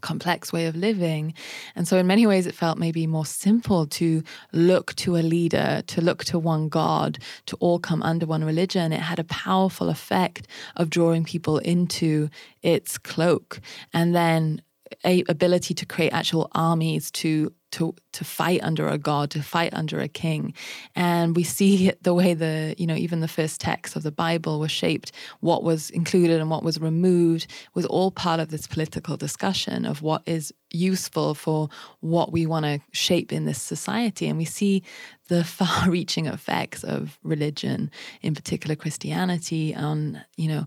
complex 0.00 0.52
way 0.52 0.66
of 0.66 0.76
living. 0.76 1.34
And 1.74 1.86
so, 1.86 1.96
in 1.96 2.06
many 2.06 2.26
ways, 2.26 2.46
it 2.46 2.54
felt 2.54 2.78
maybe 2.78 3.06
more 3.06 3.26
simple 3.26 3.86
to 3.86 4.22
look 4.52 4.94
to 4.96 5.16
a 5.16 5.22
leader, 5.22 5.82
to 5.86 6.00
look 6.00 6.24
to 6.24 6.38
one 6.38 6.68
God, 6.68 7.18
to 7.46 7.56
all 7.56 7.78
come 7.78 8.02
under 8.02 8.26
one 8.26 8.44
religion. 8.44 8.92
It 8.92 9.00
had 9.00 9.18
a 9.18 9.24
powerful 9.24 9.88
effect 9.88 10.46
of 10.76 10.90
drawing 10.90 11.24
people 11.24 11.58
into 11.58 12.28
its 12.62 12.98
cloak. 12.98 13.60
And 13.92 14.14
then 14.14 14.62
a 15.04 15.24
ability 15.28 15.74
to 15.74 15.86
create 15.86 16.12
actual 16.12 16.48
armies 16.52 17.10
to 17.12 17.52
to 17.72 17.94
to 18.12 18.24
fight 18.24 18.62
under 18.62 18.86
a 18.88 18.98
god, 18.98 19.30
to 19.30 19.42
fight 19.42 19.74
under 19.74 19.98
a 19.98 20.08
king. 20.08 20.54
And 20.94 21.34
we 21.34 21.42
see 21.42 21.90
the 22.02 22.14
way 22.14 22.34
the, 22.34 22.74
you 22.78 22.86
know, 22.86 22.94
even 22.94 23.20
the 23.20 23.28
first 23.28 23.60
text 23.60 23.96
of 23.96 24.02
the 24.02 24.12
Bible 24.12 24.60
was 24.60 24.70
shaped, 24.70 25.12
what 25.40 25.64
was 25.64 25.90
included 25.90 26.40
and 26.40 26.50
what 26.50 26.62
was 26.62 26.80
removed 26.80 27.46
was 27.74 27.86
all 27.86 28.10
part 28.10 28.38
of 28.40 28.50
this 28.50 28.66
political 28.66 29.16
discussion 29.16 29.84
of 29.84 30.02
what 30.02 30.22
is 30.26 30.52
useful 30.70 31.34
for 31.34 31.68
what 32.00 32.32
we 32.32 32.46
want 32.46 32.64
to 32.64 32.80
shape 32.92 33.32
in 33.32 33.44
this 33.44 33.60
society. 33.60 34.28
And 34.28 34.38
we 34.38 34.44
see 34.44 34.82
the 35.28 35.44
far 35.58 35.90
reaching 35.90 36.26
effects 36.26 36.84
of 36.84 37.18
religion, 37.22 37.90
in 38.20 38.34
particular 38.34 38.76
Christianity, 38.76 39.74
on, 39.74 40.22
you 40.36 40.48
know, 40.48 40.66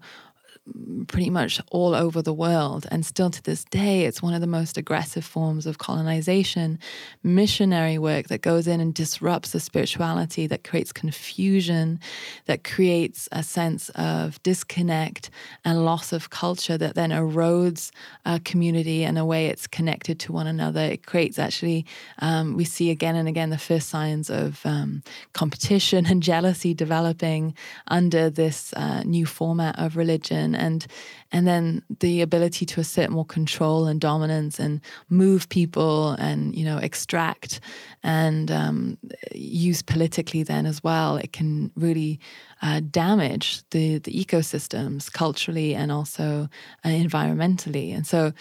pretty 1.08 1.30
much 1.30 1.62
all 1.72 1.94
over 1.94 2.22
the 2.22 2.34
world. 2.34 2.88
And 2.90 3.06
still 3.06 3.30
to 3.30 3.44
this 3.44 3.64
day, 3.66 4.06
it's 4.06 4.22
one 4.22 4.34
of 4.34 4.42
the 4.42 4.48
most 4.48 4.78
aggressive 4.78 5.24
forms 5.24 5.66
of 5.66 5.78
colonization, 5.78 6.80
missionary 7.24 7.98
work 7.98 8.28
that 8.28 8.42
goes 8.42 8.68
in 8.68 8.82
and 8.82 8.94
disrupts 8.94 9.52
the 9.52 9.60
spirituality, 9.60 10.48
that 10.48 10.64
creates 10.64 10.92
confusion, 10.92 12.00
that 12.46 12.64
creates 12.64 13.30
a 13.32 13.44
sense 13.44 13.90
of 13.90 14.42
disconnect 14.42 15.30
and 15.64 15.86
loss 15.86 16.12
of 16.12 16.30
culture 16.30 16.78
that 16.78 16.96
then 16.96 17.12
erodes 17.12 17.92
a 18.26 18.40
community 18.40 19.04
and 19.04 19.20
a 19.20 19.26
way 19.26 19.48
it's 19.48 19.68
connected 19.68 20.20
to 20.22 20.32
one 20.32 20.48
another. 20.48 20.82
It 20.82 21.06
creates 21.06 21.38
actually, 21.38 21.86
um, 22.20 22.56
we 22.56 22.66
see 22.66 22.90
again 22.90 23.16
and 23.16 23.28
again 23.28 23.52
the 23.52 23.58
first 23.58 23.90
signs 23.90 24.30
of 24.30 24.66
um, 24.66 25.04
competition 25.34 26.06
and 26.10 26.24
jealousy 26.24 26.74
developing 26.74 27.54
under 27.88 28.30
this 28.30 28.74
uh, 28.74 29.04
new 29.04 29.26
format 29.28 29.78
of 29.78 29.96
religion 29.96 30.55
and 30.56 30.88
and 31.32 31.48
then 31.48 31.84
the 32.00 32.22
ability 32.22 32.66
to 32.66 32.80
assert 32.80 33.10
more 33.10 33.26
control 33.26 33.88
and 33.88 34.02
dominance 34.02 34.60
and 34.60 34.82
move 35.10 35.50
people 35.50 36.12
and 36.12 36.56
you 36.56 36.66
know 36.66 36.78
extract 36.78 37.60
and 38.04 38.52
um, 38.52 38.98
use 39.34 39.82
politically 39.82 40.44
then 40.44 40.66
as 40.66 40.84
well 40.84 41.18
it 41.18 41.34
can 41.34 41.72
really 41.76 42.20
uh, 42.62 42.82
damage 42.92 43.62
the 43.72 44.00
the 44.00 44.12
ecosystems 44.12 45.12
culturally 45.12 45.76
and 45.76 45.92
also 45.92 46.50
uh, 46.84 46.90
environmentally. 46.90 47.96
And 47.96 48.08
so 48.08 48.34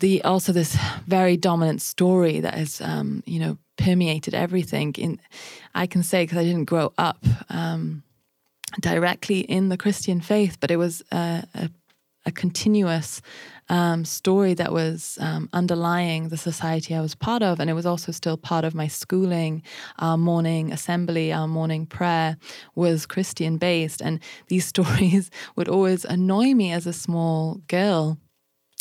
the 0.00 0.22
also 0.24 0.52
this 0.52 0.76
very 1.06 1.36
dominant 1.36 1.82
story 1.82 2.40
that 2.40 2.54
has 2.54 2.80
um, 2.80 3.22
you 3.26 3.38
know 3.38 3.58
permeated 3.76 4.34
everything 4.34 4.94
in 4.94 5.20
I 5.74 5.86
can 5.86 6.02
say 6.02 6.24
because 6.24 6.38
I 6.38 6.44
didn't 6.44 6.64
grow 6.64 6.92
up 6.98 7.24
um, 7.48 8.02
directly 8.80 9.40
in 9.40 9.68
the 9.68 9.76
Christian 9.76 10.20
faith, 10.20 10.58
but 10.60 10.70
it 10.70 10.76
was 10.76 11.02
a, 11.12 11.44
a, 11.54 11.70
a 12.26 12.32
continuous 12.32 13.20
um, 13.68 14.04
story 14.04 14.54
that 14.54 14.72
was 14.72 15.18
um, 15.20 15.48
underlying 15.52 16.28
the 16.28 16.36
society 16.36 16.94
I 16.94 17.00
was 17.00 17.14
part 17.14 17.42
of. 17.42 17.60
And 17.60 17.70
it 17.70 17.74
was 17.74 17.86
also 17.86 18.12
still 18.12 18.36
part 18.36 18.64
of 18.64 18.74
my 18.74 18.88
schooling. 18.88 19.62
Our 19.98 20.18
morning 20.18 20.72
assembly, 20.72 21.32
our 21.32 21.48
morning 21.48 21.86
prayer 21.86 22.36
was 22.74 23.06
Christian 23.06 23.56
based. 23.56 24.02
And 24.02 24.20
these 24.48 24.66
stories 24.74 25.30
would 25.56 25.68
always 25.68 26.04
annoy 26.04 26.54
me 26.54 26.72
as 26.72 26.86
a 26.86 26.92
small 26.92 27.60
girl 27.68 28.18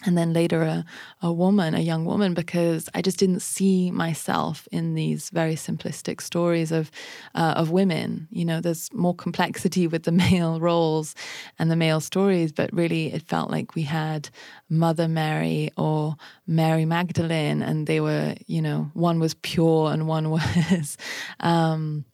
and 0.05 0.17
then 0.17 0.33
later 0.33 0.61
a, 0.61 0.85
a 1.21 1.31
woman, 1.31 1.73
a 1.73 1.79
young 1.79 2.05
woman, 2.05 2.33
because 2.33 2.89
I 2.93 3.01
just 3.01 3.17
didn't 3.17 3.41
see 3.41 3.91
myself 3.91 4.67
in 4.71 4.95
these 4.95 5.29
very 5.29 5.55
simplistic 5.55 6.21
stories 6.21 6.71
of 6.71 6.91
uh, 7.35 7.53
of 7.55 7.71
women. 7.71 8.27
You 8.31 8.45
know, 8.45 8.61
there's 8.61 8.91
more 8.93 9.15
complexity 9.15 9.87
with 9.87 10.03
the 10.03 10.11
male 10.23 10.59
roles 10.59 11.15
and 11.59 11.71
the 11.71 11.75
male 11.75 12.01
stories, 12.01 12.51
but 12.51 12.73
really 12.73 13.13
it 13.13 13.23
felt 13.23 13.49
like 13.49 13.75
we 13.75 13.83
had 13.83 14.29
Mother 14.69 15.07
Mary 15.07 15.71
or 15.77 16.15
Mary 16.47 16.85
Magdalene, 16.85 17.61
and 17.61 17.87
they 17.87 17.99
were, 17.99 18.35
you 18.47 18.61
know, 18.61 18.91
one 18.93 19.19
was 19.19 19.33
pure 19.35 19.91
and 19.91 20.07
one 20.07 20.29
was. 20.31 20.97
Um, 21.39 22.05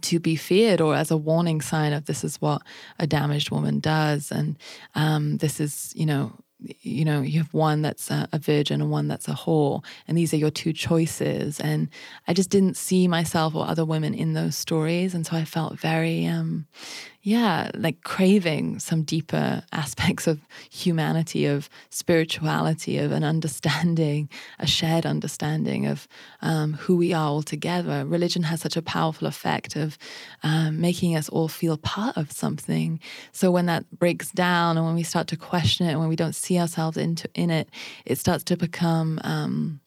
to 0.00 0.18
be 0.18 0.36
feared 0.36 0.80
or 0.80 0.94
as 0.94 1.10
a 1.10 1.16
warning 1.16 1.60
sign 1.60 1.92
of 1.92 2.06
this 2.06 2.24
is 2.24 2.40
what 2.40 2.62
a 2.98 3.06
damaged 3.06 3.50
woman 3.50 3.78
does 3.78 4.30
and 4.30 4.56
um, 4.94 5.36
this 5.38 5.60
is 5.60 5.92
you 5.94 6.06
know 6.06 6.32
you 6.80 7.04
know, 7.04 7.20
you 7.20 7.38
have 7.38 7.52
one 7.52 7.82
that's 7.82 8.10
a, 8.10 8.28
a, 8.32 8.38
virgin 8.38 8.80
and 8.80 8.90
one 8.90 9.08
that's 9.08 9.28
a 9.28 9.32
whore, 9.32 9.84
and 10.06 10.16
these 10.16 10.32
are 10.32 10.36
your 10.38 10.50
two 10.50 10.72
choices. 10.72 11.60
And 11.60 11.88
I 12.28 12.34
just 12.34 12.50
didn't 12.50 12.76
see 12.76 13.08
myself 13.08 13.54
or 13.54 13.66
other 13.66 13.84
women 13.84 14.14
in 14.14 14.34
those 14.34 14.56
stories, 14.56 15.14
and 15.14 15.26
so 15.26 15.36
I 15.36 15.44
felt 15.44 15.78
very, 15.78 16.26
um, 16.26 16.66
yeah, 17.24 17.70
like 17.74 18.02
craving 18.02 18.80
some 18.80 19.04
deeper 19.04 19.62
aspects 19.72 20.26
of 20.26 20.40
humanity, 20.70 21.46
of 21.46 21.68
spirituality, 21.90 22.98
of 22.98 23.12
an 23.12 23.22
understanding, 23.22 24.28
a 24.58 24.66
shared 24.66 25.06
understanding 25.06 25.86
of 25.86 26.08
um, 26.40 26.72
who 26.74 26.96
we 26.96 27.12
are 27.12 27.28
all 27.28 27.42
together. 27.42 28.04
Religion 28.04 28.42
has 28.42 28.60
such 28.60 28.76
a 28.76 28.82
powerful 28.82 29.28
effect 29.28 29.76
of 29.76 29.96
um, 30.42 30.80
making 30.80 31.14
us 31.14 31.28
all 31.28 31.46
feel 31.48 31.76
part 31.76 32.16
of 32.16 32.32
something. 32.32 32.98
So 33.30 33.52
when 33.52 33.66
that 33.66 33.88
breaks 33.98 34.32
down 34.32 34.76
and 34.76 34.84
when 34.84 34.96
we 34.96 35.04
start 35.04 35.28
to 35.28 35.36
question 35.36 35.86
it 35.86 35.92
and 35.92 36.00
when 36.00 36.08
we 36.08 36.16
don't 36.16 36.34
see 36.34 36.58
ourselves 36.58 36.96
into 36.96 37.28
in 37.34 37.50
it, 37.50 37.68
it 38.04 38.18
starts 38.18 38.42
to 38.44 38.56
become 38.56 39.20
um, 39.22 39.80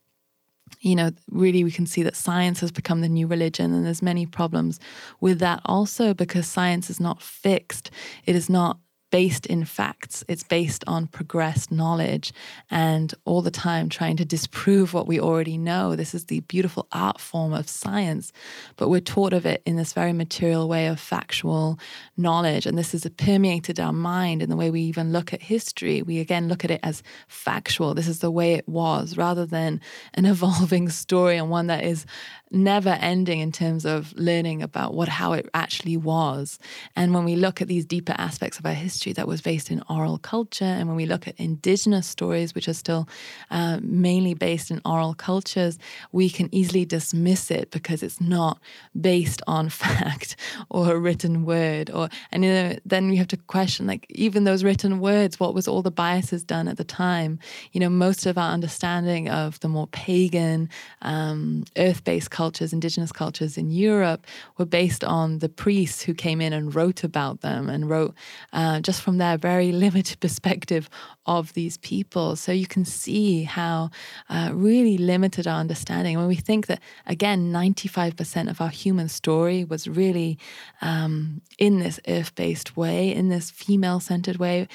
you 0.86 0.96
know, 0.96 1.10
really 1.32 1.64
we 1.64 1.72
can 1.72 1.88
see 1.88 2.04
that 2.04 2.16
science 2.16 2.60
has 2.60 2.72
become 2.72 3.02
the 3.02 3.10
new 3.10 3.26
religion, 3.26 3.74
and 3.74 3.84
there's 3.84 4.04
many 4.04 4.28
problems 4.28 4.80
with 5.20 5.40
that 5.40 5.60
also 5.66 6.14
because 6.14 6.46
science 6.46 6.92
is 6.92 7.00
not 7.00 7.24
fixed. 7.24 7.90
It 8.28 8.36
is 8.36 8.52
not 8.52 8.78
based 9.12 9.46
in 9.46 9.64
facts, 9.64 10.24
it's 10.28 10.44
based 10.44 10.84
on 10.88 11.08
progressed 11.08 11.72
knowledge 11.72 12.34
and 12.70 13.14
all 13.26 13.42
the 13.42 13.52
time 13.52 13.88
trying 13.88 14.18
to 14.18 14.26
disprove 14.26 14.94
what 14.94 15.08
we 15.08 15.20
already 15.20 15.58
know. 15.58 15.96
This 15.96 16.14
is 16.14 16.26
the 16.26 16.42
beautiful 16.42 16.88
art 16.92 17.22
form 17.22 17.54
of 17.54 17.70
science, 17.70 18.34
but 18.76 18.90
we're 18.90 19.00
taught 19.00 19.34
of 19.34 19.46
it 19.46 19.62
in 19.66 19.76
this 19.76 19.94
very 19.94 20.14
material 20.14 20.68
way 20.68 20.88
of 20.88 21.00
factual 21.00 21.80
knowledge. 22.18 22.66
And 22.66 22.78
this 22.78 22.92
has 22.92 23.08
permeated 23.18 23.80
our 23.80 23.94
mind 23.94 24.42
in 24.42 24.50
the 24.50 24.56
way 24.56 24.72
we 24.72 24.82
even 24.82 25.12
look 25.12 25.34
at 25.34 25.42
history. 25.42 26.02
We 26.02 26.20
again 26.20 26.48
look 26.48 26.66
at 26.66 26.72
it 26.72 26.80
as 26.84 27.04
factual. 27.28 27.94
This 27.94 28.08
is 28.08 28.20
the 28.20 28.32
way 28.32 28.54
it 28.54 28.68
was 28.68 29.18
rather 29.18 29.46
than 29.46 29.82
an 30.16 30.26
evolving 30.36 30.90
story 30.90 31.38
and 31.38 31.50
one 31.50 31.68
that 31.68 31.84
is 31.84 32.06
never 32.52 32.98
ending 33.02 33.40
in 33.40 33.52
terms 33.52 33.86
of 33.86 34.14
learning 34.14 34.62
about 34.62 34.94
what 34.94 35.10
how 35.10 35.34
it 35.34 35.48
actually 35.54 35.98
was. 35.98 36.60
And 36.96 37.14
when 37.14 37.26
we 37.26 37.36
look 37.36 37.62
at 37.62 37.68
these 37.68 37.86
deeper 37.86 38.16
aspects 38.18 38.60
of 38.60 38.66
our 38.66 38.74
history, 38.74 38.95
history 38.96 39.12
that 39.12 39.28
was 39.28 39.42
based 39.42 39.70
in 39.70 39.84
oral 39.90 40.18
culture. 40.18 40.64
And 40.64 40.88
when 40.88 40.96
we 40.96 41.06
look 41.06 41.28
at 41.28 41.36
indigenous 41.38 42.08
stories, 42.08 42.56
which 42.56 42.70
are 42.70 42.74
still 42.74 43.10
uh, 43.52 43.80
mainly 43.82 44.34
based 44.34 44.72
in 44.72 44.80
oral 44.86 45.14
cultures, 45.14 45.78
we 46.14 46.30
can 46.30 46.48
easily 46.54 46.86
dismiss 46.86 47.52
it 47.52 47.72
because 47.72 48.02
it's 48.02 48.22
not 48.22 48.58
based 49.00 49.42
on 49.48 49.68
fact 49.84 50.38
or 50.70 50.94
a 50.94 51.00
written 51.00 51.46
word. 51.46 51.90
Or 51.90 52.08
and 52.32 52.46
you 52.46 52.54
know, 52.54 52.78
then 52.86 53.10
we 53.10 53.18
have 53.18 53.28
to 53.28 53.38
question 53.38 53.86
like 53.86 54.06
even 54.10 54.46
those 54.46 54.64
written 54.64 55.00
words, 55.00 55.40
what 55.40 55.54
was 55.54 55.68
all 55.68 55.82
the 55.82 55.92
biases 55.92 56.44
done 56.44 56.70
at 56.70 56.78
the 56.78 56.86
time? 56.86 57.38
You 57.74 57.82
know, 57.82 57.90
most 57.90 58.26
of 58.26 58.38
our 58.38 58.52
understanding 58.52 59.28
of 59.30 59.60
the 59.60 59.68
more 59.68 59.88
pagan, 59.88 60.70
um, 61.02 61.66
earth-based 61.76 62.32
cultures, 62.32 62.72
indigenous 62.72 63.12
cultures 63.12 63.58
in 63.58 63.72
Europe, 63.72 64.26
were 64.58 64.66
based 64.66 65.04
on 65.04 65.40
the 65.40 65.50
priests 65.50 66.02
who 66.02 66.14
came 66.14 66.40
in 66.40 66.54
and 66.54 66.74
wrote 66.74 67.04
about 67.04 67.42
them 67.42 67.70
and 67.70 67.90
wrote 67.90 68.14
uh, 68.54 68.80
just 68.86 69.02
from 69.02 69.18
their 69.18 69.38
very 69.38 69.72
limited 69.72 70.20
perspective 70.26 70.90
of 71.26 71.54
these 71.54 71.78
people. 71.78 72.36
So 72.36 72.52
you 72.52 72.68
can 72.68 72.86
see 72.86 73.44
how 73.44 73.90
uh, 74.30 74.52
really 74.54 74.98
limited 74.98 75.48
our 75.48 75.60
understanding. 75.60 76.18
When 76.18 76.28
we 76.28 76.36
think 76.36 76.68
that, 76.68 76.82
again, 77.08 77.52
95% 77.52 78.50
of 78.50 78.62
our 78.62 78.70
human 78.70 79.10
story 79.10 79.66
was 79.66 79.88
really 79.88 80.38
um, 80.82 81.42
in 81.58 81.80
this 81.80 82.00
earth 82.08 82.36
based 82.36 82.78
way, 82.78 83.14
in 83.14 83.30
this 83.30 83.50
female 83.50 84.00
centered 84.00 84.38
way. 84.38 84.68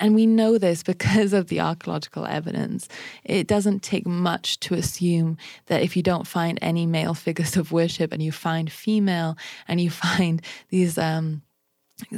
And 0.00 0.14
we 0.14 0.26
know 0.26 0.58
this 0.58 0.82
because 0.92 1.32
of 1.32 1.48
the 1.48 1.60
archaeological 1.60 2.26
evidence. 2.26 2.88
It 3.22 3.46
doesn't 3.46 3.82
take 3.82 4.06
much 4.06 4.58
to 4.60 4.74
assume 4.74 5.36
that 5.66 5.82
if 5.82 5.94
you 5.96 6.02
don't 6.02 6.26
find 6.26 6.58
any 6.62 6.86
male 6.86 7.14
figures 7.14 7.56
of 7.56 7.70
worship 7.70 8.12
and 8.12 8.22
you 8.22 8.32
find 8.32 8.72
female 8.72 9.36
and 9.68 9.78
you 9.80 9.90
find 10.06 10.40
these 10.70 10.96
um, 10.96 11.42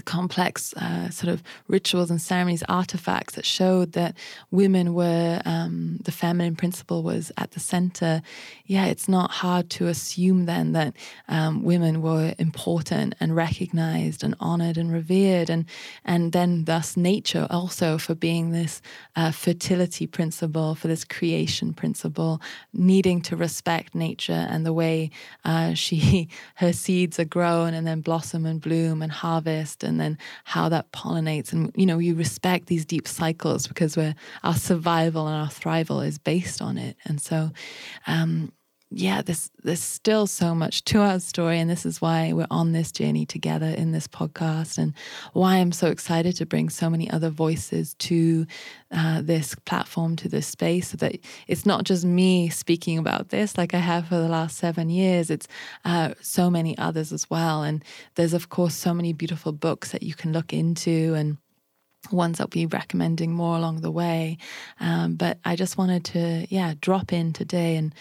complex 0.04 0.74
uh, 0.74 1.08
sort 1.08 1.32
of 1.32 1.42
rituals 1.68 2.10
and 2.10 2.20
ceremonies, 2.20 2.64
artifacts 2.68 3.34
that 3.36 3.46
showed 3.46 3.92
that 3.92 4.16
women 4.50 4.92
were, 4.92 5.40
um, 5.44 5.98
the 6.04 6.10
feminine 6.10 6.56
principle 6.56 7.02
was 7.02 7.30
at 7.36 7.52
the 7.52 7.60
center. 7.60 8.20
Yeah, 8.66 8.86
it's 8.86 9.08
not 9.08 9.30
hard 9.30 9.70
to 9.70 9.86
assume 9.86 10.46
then 10.46 10.72
that 10.72 10.94
um, 11.28 11.62
women 11.62 12.02
were 12.02 12.34
important 12.38 13.14
and 13.20 13.36
recognized 13.36 14.24
and 14.24 14.34
honored 14.40 14.76
and 14.76 14.92
revered, 14.92 15.48
and 15.48 15.64
and 16.04 16.32
then 16.32 16.64
thus 16.64 16.96
nature 16.96 17.46
also 17.50 17.98
for 17.98 18.14
being 18.14 18.50
this 18.50 18.82
uh, 19.14 19.30
fertility 19.30 20.06
principle, 20.06 20.74
for 20.74 20.88
this 20.88 21.04
creation 21.04 21.72
principle, 21.72 22.40
needing 22.72 23.20
to 23.22 23.36
respect 23.36 23.94
nature 23.94 24.46
and 24.50 24.66
the 24.66 24.72
way 24.72 25.10
uh, 25.44 25.74
she 25.74 26.28
her 26.56 26.72
seeds 26.72 27.18
are 27.20 27.24
grown 27.24 27.74
and 27.74 27.86
then 27.86 28.00
blossom 28.00 28.44
and 28.44 28.60
bloom 28.60 29.02
and 29.02 29.12
harvest 29.12 29.67
and 29.82 30.00
then 30.00 30.18
how 30.44 30.68
that 30.68 30.92
pollinates. 30.92 31.52
And, 31.52 31.72
you 31.74 31.86
know, 31.86 31.98
you 31.98 32.14
respect 32.14 32.66
these 32.66 32.84
deep 32.84 33.06
cycles 33.06 33.66
because 33.66 33.96
we're, 33.96 34.14
our 34.42 34.54
survival 34.54 35.26
and 35.26 35.36
our 35.36 35.48
thrival 35.48 36.06
is 36.06 36.18
based 36.18 36.62
on 36.62 36.78
it. 36.78 36.96
And 37.04 37.20
so, 37.20 37.50
um, 38.06 38.52
yeah, 38.90 39.20
there's 39.20 39.50
there's 39.62 39.82
still 39.82 40.26
so 40.26 40.54
much 40.54 40.82
to 40.84 41.00
our 41.00 41.20
story, 41.20 41.58
and 41.58 41.68
this 41.68 41.84
is 41.84 42.00
why 42.00 42.32
we're 42.32 42.46
on 42.50 42.72
this 42.72 42.90
journey 42.90 43.26
together 43.26 43.66
in 43.66 43.92
this 43.92 44.08
podcast, 44.08 44.78
and 44.78 44.94
why 45.34 45.56
I'm 45.56 45.72
so 45.72 45.88
excited 45.88 46.36
to 46.36 46.46
bring 46.46 46.70
so 46.70 46.88
many 46.88 47.10
other 47.10 47.28
voices 47.28 47.92
to 47.94 48.46
uh, 48.90 49.20
this 49.20 49.54
platform, 49.66 50.16
to 50.16 50.28
this 50.28 50.46
space, 50.46 50.88
so 50.88 50.96
that 50.98 51.18
it's 51.48 51.66
not 51.66 51.84
just 51.84 52.06
me 52.06 52.48
speaking 52.48 52.96
about 52.96 53.28
this 53.28 53.58
like 53.58 53.74
I 53.74 53.78
have 53.78 54.08
for 54.08 54.16
the 54.16 54.28
last 54.28 54.56
seven 54.56 54.88
years. 54.88 55.28
It's 55.28 55.48
uh, 55.84 56.14
so 56.22 56.48
many 56.48 56.76
others 56.78 57.12
as 57.12 57.28
well, 57.28 57.62
and 57.62 57.84
there's 58.14 58.32
of 58.32 58.48
course 58.48 58.74
so 58.74 58.94
many 58.94 59.12
beautiful 59.12 59.52
books 59.52 59.92
that 59.92 60.02
you 60.02 60.14
can 60.14 60.32
look 60.32 60.54
into 60.54 61.12
and 61.14 61.36
ones 62.10 62.40
I'll 62.40 62.46
be 62.46 62.64
recommending 62.64 63.32
more 63.32 63.56
along 63.56 63.80
the 63.80 63.90
way. 63.90 64.38
Um, 64.80 65.16
but 65.16 65.38
I 65.44 65.56
just 65.56 65.76
wanted 65.76 66.04
to, 66.06 66.46
yeah, 66.48 66.74
drop 66.80 67.12
in 67.12 67.32
today 67.32 67.76
and 67.76 67.94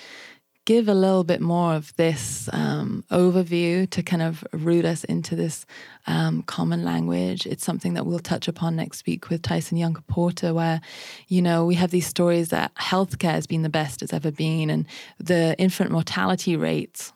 give 0.67 0.89
a 0.89 0.93
little 0.93 1.23
bit 1.23 1.39
more 1.39 1.75
of 1.75 1.95
this 1.95 2.49
um, 2.51 3.01
overview 3.09 3.89
to 3.89 4.03
kind 4.03 4.21
of 4.21 4.43
root 4.51 4.83
us 4.83 5.05
into 5.05 5.33
this 5.33 5.65
um, 6.07 6.43
common 6.43 6.83
language. 6.83 7.47
It's 7.47 7.63
something 7.63 7.93
that 7.93 8.05
we'll 8.05 8.19
touch 8.19 8.49
upon 8.49 8.75
next 8.75 9.05
week 9.07 9.29
with 9.29 9.41
Tyson 9.41 9.77
Yunkaporta, 9.77 10.07
Porter, 10.07 10.53
where, 10.53 10.81
you 11.29 11.41
know, 11.41 11.65
we 11.65 11.75
have 11.75 11.91
these 11.91 12.05
stories 12.05 12.49
that 12.49 12.75
healthcare 12.75 13.31
has 13.31 13.47
been 13.47 13.61
the 13.61 13.69
best 13.69 14.01
it's 14.01 14.11
ever 14.11 14.29
been, 14.29 14.69
and 14.69 14.85
the 15.19 15.55
infant 15.57 15.89
mortality 15.89 16.57
rates 16.57 17.13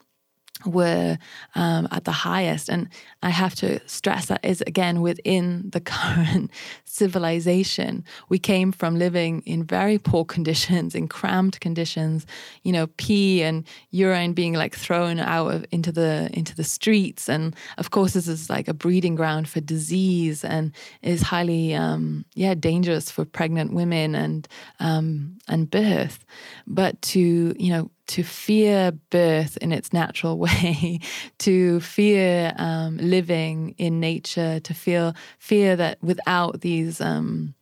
were 0.65 1.17
um, 1.55 1.87
at 1.91 2.05
the 2.05 2.11
highest. 2.11 2.69
And 2.69 2.89
I 3.23 3.29
have 3.29 3.55
to 3.55 3.79
stress 3.87 4.27
that 4.27 4.43
is 4.43 4.61
again 4.61 5.01
within 5.01 5.69
the 5.69 5.79
current 5.93 6.51
civilization. 6.85 8.03
We 8.29 8.39
came 8.39 8.71
from 8.71 8.97
living 8.97 9.41
in 9.45 9.63
very 9.63 9.97
poor 9.97 10.25
conditions, 10.25 10.95
in 10.95 11.07
cramped 11.07 11.59
conditions, 11.59 12.25
you 12.63 12.71
know, 12.71 12.87
pee 12.97 13.41
and 13.43 13.65
urine 13.91 14.33
being 14.33 14.53
like 14.53 14.75
thrown 14.75 15.19
out 15.19 15.47
of, 15.47 15.65
into 15.71 15.91
the 15.91 16.29
into 16.33 16.55
the 16.55 16.63
streets. 16.63 17.29
And 17.29 17.55
of 17.77 17.91
course, 17.91 18.13
this 18.13 18.27
is 18.27 18.49
like 18.49 18.67
a 18.67 18.73
breeding 18.73 19.15
ground 19.15 19.47
for 19.47 19.61
disease 19.61 20.43
and 20.43 20.71
is 21.01 21.21
highly 21.21 21.73
um, 21.73 22.25
yeah 22.35 22.53
dangerous 22.53 23.09
for 23.11 23.25
pregnant 23.25 23.73
women 23.73 24.15
and 24.15 24.47
um, 24.79 25.37
and 25.47 25.69
birth. 25.69 26.25
But 26.67 27.01
to 27.03 27.55
you 27.57 27.71
know 27.71 27.91
to 28.11 28.23
fear 28.23 28.91
birth 29.09 29.55
in 29.57 29.71
its 29.71 29.93
natural 29.93 30.37
way, 30.45 30.99
to 31.39 31.79
fear 31.79 32.53
um, 32.57 32.97
living 32.97 33.73
in 33.77 33.99
nature, 34.01 34.59
to 34.59 34.73
feel 34.73 35.13
fear 35.39 35.75
that 35.77 35.97
without 36.03 36.59
these 36.61 36.99
um, 36.99 37.53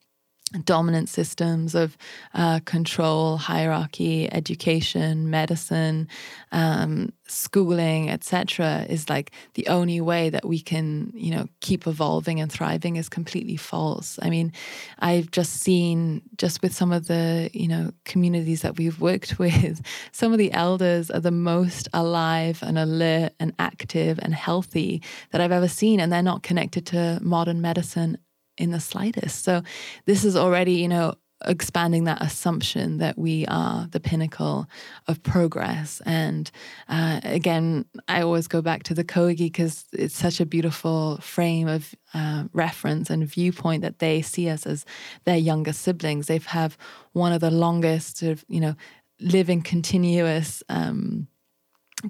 dominant 0.64 1.10
systems 1.10 1.76
of 1.76 1.98
uh, 2.34 2.60
control, 2.66 3.38
hierarchy, 3.38 4.32
education, 4.32 5.30
medicine, 5.30 6.08
um, 6.52 7.14
schooling, 7.28 8.10
etc., 8.10 8.86
is 8.90 9.10
like 9.10 9.32
the 9.54 9.68
only 9.68 10.02
way 10.02 10.30
that 10.30 10.46
we 10.46 10.60
can, 10.60 11.12
you 11.14 11.32
know, 11.32 11.48
keep 11.60 11.86
evolving 11.86 12.40
and 12.40 12.52
thriving 12.52 12.96
is 12.96 13.10
completely 13.10 13.58
false. 13.58 14.18
I 14.22 14.30
mean, 14.30 14.52
I've 15.00 15.30
just 15.32 15.54
seen, 15.54 16.22
just 16.38 16.62
with 16.62 16.74
some 16.74 16.92
of 16.92 17.08
the, 17.08 17.50
you 17.54 17.68
know, 17.68 17.92
communities 18.06 18.62
that 18.62 18.78
we've 18.78 19.00
worked 19.00 19.38
with, 19.40 19.82
some 20.12 20.32
of 20.32 20.40
the 20.40 20.52
elders 20.52 21.12
are 21.12 21.20
the 21.20 21.32
most 21.32 21.88
alive 21.94 22.64
and 22.64 22.80
alert 22.80 23.34
and 23.40 23.54
active 23.60 24.20
and 24.22 24.34
healthy 24.34 25.02
that 25.32 25.42
I've 25.42 25.52
ever 25.52 25.68
seen, 25.68 26.00
and 26.00 26.12
they're 26.12 26.24
not 26.24 26.44
connected 26.44 26.86
to 26.88 27.20
modern 27.22 27.62
medicine 27.62 28.18
in 28.60 28.72
the 28.72 28.80
slightest. 28.80 29.43
So 29.43 29.63
this 30.06 30.24
is 30.24 30.36
already, 30.36 30.74
you 30.74 30.88
know, 30.88 31.15
expanding 31.45 32.04
that 32.04 32.22
assumption 32.22 32.98
that 32.98 33.17
we 33.17 33.45
are 33.48 33.88
the 33.91 34.00
pinnacle 34.00 34.67
of 35.08 35.24
progress. 35.24 36.02
And 36.06 36.52
uh, 36.89 37.22
again, 37.24 37.86
I 38.08 38.22
always 38.22 38.48
go 38.48 38.62
back 38.62 38.84
to 38.84 38.93
the 38.93 39.06
Kogi 39.06 39.38
because 39.38 39.86
it's 39.93 40.17
such 40.17 40.41
a 40.41 40.45
beautiful 40.45 41.17
frame 41.22 41.67
of 41.67 41.95
uh, 42.13 42.43
reference 42.54 43.10
and 43.10 43.26
viewpoint 43.26 43.84
that 43.84 44.00
they 44.00 44.22
see 44.22 44.50
us 44.50 44.65
as 44.65 44.86
their 45.24 45.38
younger 45.38 45.74
siblings. 45.74 46.28
They 46.28 46.39
have 46.39 46.78
one 47.13 47.32
of 47.32 47.39
the 47.39 47.52
longest, 47.52 48.17
sort 48.17 48.34
of, 48.34 48.45
you 48.50 48.60
know, 48.60 48.76
living 49.22 49.62
continuous. 49.62 50.62
Um, 50.67 51.28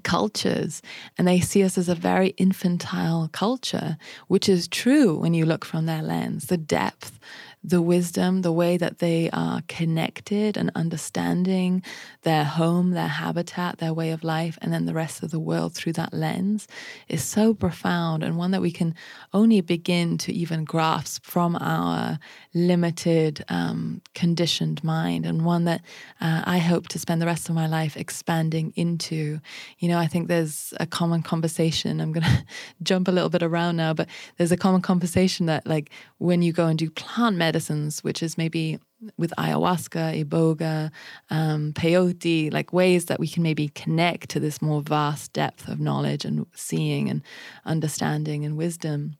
cultures 0.04 0.82
and 1.18 1.26
they 1.26 1.40
see 1.40 1.62
us 1.62 1.76
as 1.76 1.88
a 1.88 1.94
very 1.94 2.28
infantile 2.36 3.28
culture, 3.32 3.96
which 4.28 4.48
is 4.48 4.68
true 4.68 5.16
when 5.16 5.34
you 5.34 5.44
look 5.44 5.64
from 5.64 5.86
their 5.86 6.02
lens. 6.02 6.46
The 6.46 6.56
depth 6.56 7.18
the 7.62 7.82
wisdom, 7.82 8.40
the 8.40 8.52
way 8.52 8.78
that 8.78 8.98
they 9.00 9.28
are 9.30 9.62
connected 9.68 10.56
and 10.56 10.70
understanding 10.74 11.82
their 12.22 12.44
home, 12.44 12.92
their 12.92 13.08
habitat, 13.08 13.78
their 13.78 13.92
way 13.92 14.10
of 14.10 14.24
life, 14.24 14.58
and 14.62 14.72
then 14.72 14.86
the 14.86 14.94
rest 14.94 15.22
of 15.22 15.30
the 15.30 15.38
world 15.38 15.74
through 15.74 15.92
that 15.92 16.14
lens 16.14 16.66
is 17.08 17.22
so 17.22 17.52
profound 17.52 18.22
and 18.22 18.38
one 18.38 18.50
that 18.50 18.62
we 18.62 18.70
can 18.70 18.94
only 19.34 19.60
begin 19.60 20.16
to 20.16 20.32
even 20.32 20.64
grasp 20.64 21.24
from 21.24 21.54
our 21.56 22.18
limited, 22.54 23.44
um, 23.48 24.00
conditioned 24.14 24.82
mind, 24.82 25.26
and 25.26 25.44
one 25.44 25.64
that 25.64 25.82
uh, 26.20 26.42
I 26.46 26.58
hope 26.58 26.88
to 26.88 26.98
spend 26.98 27.20
the 27.20 27.26
rest 27.26 27.50
of 27.50 27.54
my 27.54 27.66
life 27.66 27.96
expanding 27.96 28.72
into. 28.74 29.38
You 29.78 29.88
know, 29.88 29.98
I 29.98 30.06
think 30.06 30.28
there's 30.28 30.72
a 30.80 30.86
common 30.86 31.22
conversation. 31.22 32.00
I'm 32.00 32.12
going 32.12 32.24
to 32.24 32.44
jump 32.82 33.06
a 33.06 33.12
little 33.12 33.28
bit 33.30 33.42
around 33.42 33.76
now, 33.76 33.92
but 33.92 34.08
there's 34.38 34.52
a 34.52 34.56
common 34.56 34.80
conversation 34.80 35.44
that, 35.46 35.66
like, 35.66 35.90
when 36.18 36.40
you 36.40 36.52
go 36.52 36.66
and 36.66 36.78
do 36.78 36.88
plant 36.88 37.36
medicine, 37.36 37.49
medicines, 37.50 38.04
which 38.04 38.22
is 38.22 38.38
maybe 38.38 38.78
with 39.18 39.32
ayahuasca, 39.36 40.24
iboga, 40.24 40.92
um, 41.30 41.72
peyote, 41.72 42.52
like 42.52 42.72
ways 42.72 43.06
that 43.06 43.18
we 43.18 43.26
can 43.26 43.42
maybe 43.42 43.66
connect 43.82 44.28
to 44.30 44.38
this 44.38 44.62
more 44.62 44.82
vast 44.82 45.32
depth 45.32 45.66
of 45.66 45.80
knowledge 45.80 46.24
and 46.24 46.46
seeing 46.54 47.10
and 47.10 47.22
understanding 47.64 48.44
and 48.44 48.56
wisdom 48.56 49.16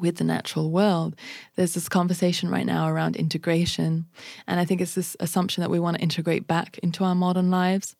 with 0.00 0.16
the 0.16 0.24
natural 0.24 0.72
world. 0.72 1.14
There's 1.54 1.74
this 1.74 1.88
conversation 1.88 2.48
right 2.50 2.66
now 2.66 2.88
around 2.88 3.14
integration. 3.14 4.06
And 4.48 4.58
I 4.58 4.64
think 4.64 4.80
it's 4.80 4.96
this 4.96 5.16
assumption 5.20 5.60
that 5.60 5.70
we 5.70 5.78
want 5.78 5.98
to 5.98 6.02
integrate 6.02 6.48
back 6.48 6.78
into 6.78 7.04
our 7.04 7.14
modern 7.14 7.48
lives. 7.50 7.94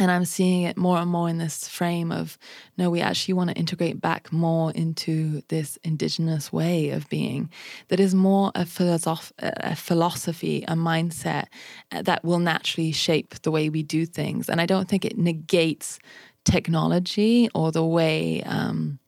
And 0.00 0.10
I'm 0.10 0.24
seeing 0.24 0.62
it 0.62 0.78
more 0.78 0.96
and 0.96 1.10
more 1.10 1.28
in 1.28 1.36
this 1.36 1.68
frame 1.68 2.10
of 2.10 2.38
no, 2.78 2.88
we 2.88 3.02
actually 3.02 3.34
want 3.34 3.50
to 3.50 3.56
integrate 3.56 4.00
back 4.00 4.32
more 4.32 4.72
into 4.72 5.42
this 5.48 5.78
indigenous 5.84 6.50
way 6.50 6.90
of 6.90 7.08
being 7.10 7.50
that 7.88 8.00
is 8.00 8.14
more 8.14 8.50
a, 8.54 8.64
philosoph- 8.64 9.32
a 9.38 9.76
philosophy, 9.76 10.64
a 10.66 10.74
mindset 10.74 11.46
uh, 11.90 12.00
that 12.02 12.24
will 12.24 12.38
naturally 12.38 12.90
shape 12.92 13.34
the 13.42 13.50
way 13.50 13.68
we 13.68 13.82
do 13.82 14.06
things. 14.06 14.48
And 14.48 14.62
I 14.62 14.66
don't 14.66 14.88
think 14.88 15.04
it 15.04 15.18
negates 15.18 15.98
technology 16.44 17.50
or 17.54 17.70
the 17.70 17.84
way. 17.84 18.42
Um, 18.44 18.98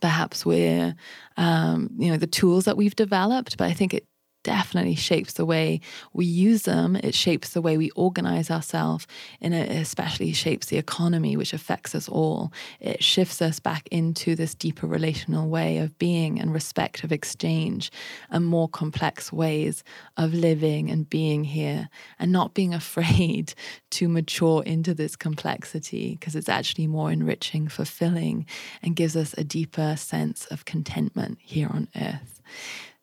perhaps 0.00 0.44
we're 0.44 0.94
um, 1.36 1.90
you 1.98 2.10
know 2.10 2.16
the 2.16 2.26
tools 2.26 2.64
that 2.64 2.76
we've 2.76 2.96
developed 2.96 3.58
but 3.58 3.66
i 3.66 3.72
think 3.72 3.92
it 3.92 4.06
definitely 4.42 4.94
shapes 4.94 5.34
the 5.34 5.44
way 5.44 5.80
we 6.12 6.24
use 6.24 6.62
them. 6.62 6.96
It 6.96 7.14
shapes 7.14 7.50
the 7.50 7.60
way 7.60 7.76
we 7.76 7.90
organize 7.90 8.50
ourselves, 8.50 9.06
and 9.40 9.54
it 9.54 9.70
especially 9.70 10.32
shapes 10.32 10.66
the 10.66 10.78
economy, 10.78 11.36
which 11.36 11.52
affects 11.52 11.94
us 11.94 12.08
all. 12.08 12.52
It 12.80 13.02
shifts 13.02 13.42
us 13.42 13.60
back 13.60 13.88
into 13.90 14.34
this 14.34 14.54
deeper 14.54 14.86
relational 14.86 15.48
way 15.48 15.78
of 15.78 15.98
being 15.98 16.40
and 16.40 16.52
respect 16.52 17.04
of 17.04 17.12
exchange 17.12 17.90
and 18.30 18.44
more 18.44 18.68
complex 18.68 19.32
ways 19.32 19.84
of 20.16 20.32
living 20.32 20.90
and 20.90 21.08
being 21.08 21.44
here 21.44 21.88
and 22.18 22.32
not 22.32 22.54
being 22.54 22.74
afraid 22.80 23.54
to 23.90 24.08
mature 24.08 24.62
into 24.64 24.94
this 24.94 25.16
complexity 25.16 26.12
because 26.14 26.34
it's 26.34 26.48
actually 26.48 26.86
more 26.86 27.10
enriching, 27.10 27.68
fulfilling, 27.68 28.46
and 28.82 28.96
gives 28.96 29.16
us 29.16 29.34
a 29.36 29.44
deeper 29.44 29.96
sense 29.96 30.46
of 30.46 30.64
contentment 30.64 31.38
here 31.40 31.68
on 31.68 31.88
earth. 31.96 32.40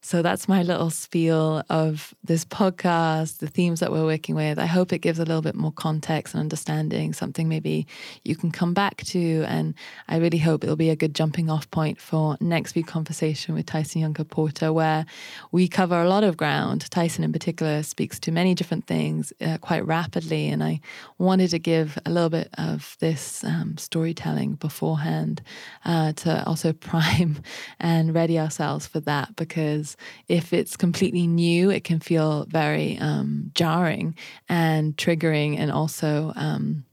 So 0.07 0.21
that's 0.21 0.47
my 0.47 0.63
little 0.63 0.89
spiel 0.89 1.63
of 1.69 2.15
this 2.23 2.45
podcast, 2.45 3.39
the 3.39 3.47
themes 3.47 3.81
that 3.81 3.91
we're 3.91 4.05
working 4.05 4.35
with. 4.35 4.57
I 4.57 4.65
hope 4.65 4.93
it 4.93 4.99
gives 4.99 5.19
a 5.19 5.25
little 5.25 5.41
bit 5.41 5.53
more 5.53 5.73
context 5.73 6.33
and 6.33 6.39
understanding, 6.39 7.11
something 7.11 7.49
maybe 7.49 7.85
you 8.23 8.37
can 8.37 8.49
come 8.49 8.73
back 8.73 9.03
to. 9.07 9.43
And 9.49 9.73
I 10.07 10.15
really 10.15 10.37
hope 10.37 10.63
it'll 10.63 10.77
be 10.77 10.91
a 10.91 10.95
good 10.95 11.13
jumping 11.13 11.49
off 11.49 11.69
point 11.71 11.99
for 11.99 12.37
next 12.39 12.73
week's 12.73 12.89
conversation 12.89 13.53
with 13.53 13.65
Tyson 13.65 14.01
Yunkaporta, 14.01 14.29
Porter, 14.29 14.71
where 14.71 15.05
we 15.51 15.67
cover 15.67 16.01
a 16.01 16.07
lot 16.07 16.23
of 16.23 16.37
ground. 16.37 16.89
Tyson, 16.89 17.25
in 17.25 17.33
particular, 17.33 17.83
speaks 17.83 18.17
to 18.21 18.31
many 18.31 18.55
different 18.55 18.87
things 18.87 19.33
uh, 19.41 19.57
quite 19.57 19.85
rapidly. 19.85 20.47
And 20.47 20.63
I 20.63 20.79
wanted 21.17 21.49
to 21.49 21.59
give 21.59 21.99
a 22.05 22.11
little 22.11 22.29
bit 22.29 22.47
of 22.57 22.95
this 23.01 23.43
um, 23.43 23.77
storytelling 23.77 24.55
beforehand 24.55 25.41
uh, 25.83 26.13
to 26.13 26.45
also 26.45 26.71
prime 26.91 27.41
and 27.77 28.15
ready 28.15 28.39
ourselves 28.39 28.87
for 28.87 29.01
that 29.01 29.35
because 29.35 29.96
if 30.27 30.53
it's 30.53 30.77
completely 30.77 31.27
new, 31.27 31.69
it 31.69 31.83
can 31.83 31.99
feel 31.99 32.45
very 32.45 32.97
um, 32.99 33.51
jarring 33.53 34.15
and 34.49 34.95
triggering, 34.97 35.57
and 35.57 35.71
also 35.71 36.33
um, 36.35 36.85